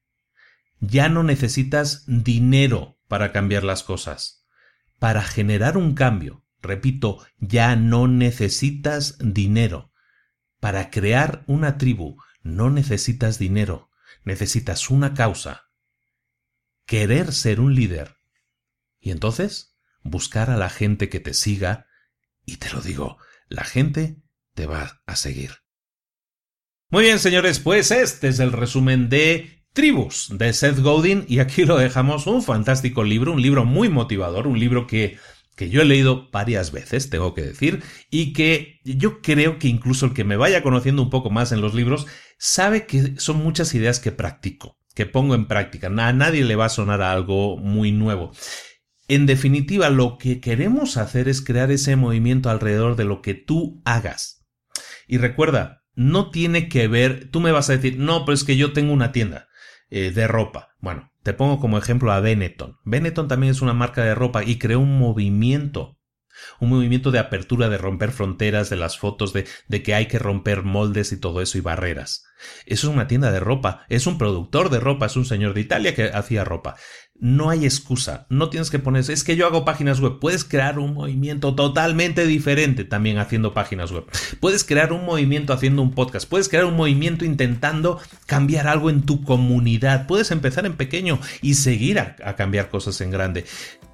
[0.81, 4.47] Ya no necesitas dinero para cambiar las cosas.
[4.99, 9.93] Para generar un cambio, repito, ya no necesitas dinero.
[10.59, 13.91] Para crear una tribu no necesitas dinero,
[14.25, 15.71] necesitas una causa.
[16.87, 18.17] Querer ser un líder.
[18.99, 21.87] Y entonces, buscar a la gente que te siga,
[22.45, 23.19] y te lo digo,
[23.51, 24.17] la gente
[24.55, 25.51] te va a seguir.
[26.89, 31.65] Muy bien, señores, pues este es el resumen de Tribus de Seth Godin y aquí
[31.65, 35.19] lo dejamos un fantástico libro, un libro muy motivador, un libro que
[35.61, 40.07] que yo he leído varias veces, tengo que decir, y que yo creo que incluso
[40.07, 42.07] el que me vaya conociendo un poco más en los libros
[42.39, 45.89] sabe que son muchas ideas que practico, que pongo en práctica.
[45.89, 48.33] A nadie le va a sonar algo muy nuevo.
[49.11, 53.83] En definitiva, lo que queremos hacer es crear ese movimiento alrededor de lo que tú
[53.85, 54.47] hagas.
[55.09, 58.57] Y recuerda, no tiene que ver, tú me vas a decir, no, pero es que
[58.57, 59.49] yo tengo una tienda
[59.89, 60.77] eh, de ropa.
[60.79, 62.77] Bueno, te pongo como ejemplo a Benetton.
[62.85, 65.99] Benetton también es una marca de ropa y creó un movimiento.
[66.61, 70.21] Un movimiento de apertura, de romper fronteras, de las fotos, de, de que hay que
[70.21, 72.23] romper moldes y todo eso y barreras.
[72.67, 75.61] Eso es una tienda de ropa, es un productor de ropa, es un señor de
[75.63, 76.77] Italia que hacía ropa.
[77.21, 80.79] No hay excusa, no tienes que poner, es que yo hago páginas web, puedes crear
[80.79, 84.05] un movimiento totalmente diferente también haciendo páginas web.
[84.41, 89.03] Puedes crear un movimiento haciendo un podcast, puedes crear un movimiento intentando cambiar algo en
[89.03, 93.45] tu comunidad, puedes empezar en pequeño y seguir a, a cambiar cosas en grande.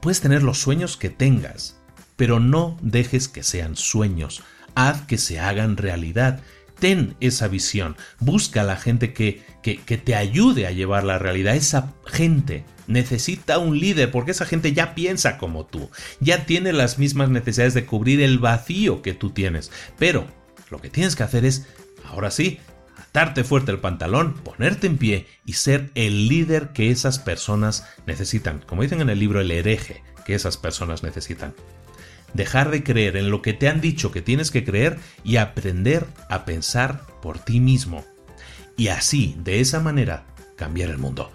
[0.00, 1.80] Puedes tener los sueños que tengas,
[2.14, 4.44] pero no dejes que sean sueños,
[4.76, 6.42] haz que se hagan realidad
[6.78, 11.56] ten esa visión, busca a la gente que, que, te ayude a llevar la realidad.
[11.56, 16.98] Esa gente necesita un líder porque esa gente ya piensa como tú, ya tiene las
[16.98, 19.70] mismas necesidades de cubrir el vacío que tú tienes.
[19.98, 20.26] Pero
[20.70, 21.66] lo que tienes que hacer es,
[22.04, 22.60] ahora sí,
[22.98, 28.60] atarte fuerte el pantalón, ponerte en pie y ser el líder que esas personas necesitan.
[28.66, 31.54] Como dicen en el libro El hereje, que esas personas necesitan
[32.36, 36.06] dejar de creer en lo que te han dicho que tienes que creer y aprender
[36.28, 38.04] a pensar por ti mismo.
[38.76, 40.26] Y así, de esa manera,
[40.56, 41.32] cambiar el mundo.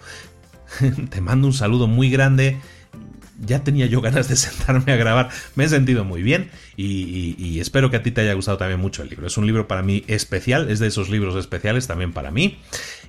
[1.09, 2.57] te mando un saludo muy grande
[3.43, 5.29] ya tenía yo ganas de sentarme a grabar.
[5.55, 9.03] Me he sentido muy bien y, espero que a ti te haya gustado también mucho
[9.03, 9.27] el libro.
[9.27, 12.59] Es un libro para mí especial, es de esos libros especiales también para mí.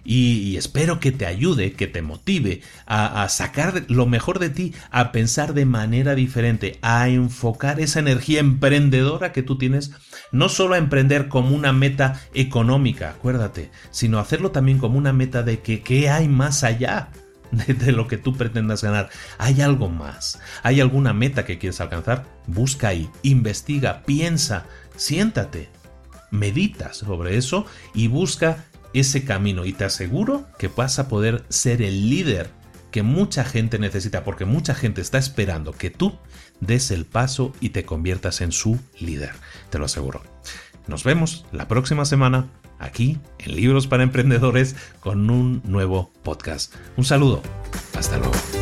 [0.05, 5.13] Y, espero que te ayude, que te motive a, sacar lo mejor de ti, a
[5.13, 9.93] pensar de manera diferente, a enfocar esa energía emprendedora que tú tienes,
[10.33, 15.43] no solo a emprender como una meta económica, acuérdate, sino hacerlo también como una meta
[15.43, 17.11] de que qué hay más allá
[17.53, 19.11] de, lo que tú pretendas ganar.
[19.39, 20.41] ¿Hay algo más?
[20.63, 22.25] ¿Hay alguna meta que quieres alcanzar?
[22.47, 25.69] Busca ahí, investiga, piensa, siéntate,
[26.31, 28.65] medita sobre eso y busca
[28.95, 32.51] ese camino y te aseguro que vas a poder ser el líder
[32.91, 36.19] que mucha gente necesita porque mucha gente está esperando que tú
[36.61, 39.33] des el paso y te conviertas en su líder,
[39.71, 40.23] te lo aseguro.
[40.87, 46.75] Nos vemos la próxima semana aquí en Libros para Emprendedores con un nuevo podcast.
[46.97, 47.43] Un saludo.
[47.97, 48.62] Hasta luego.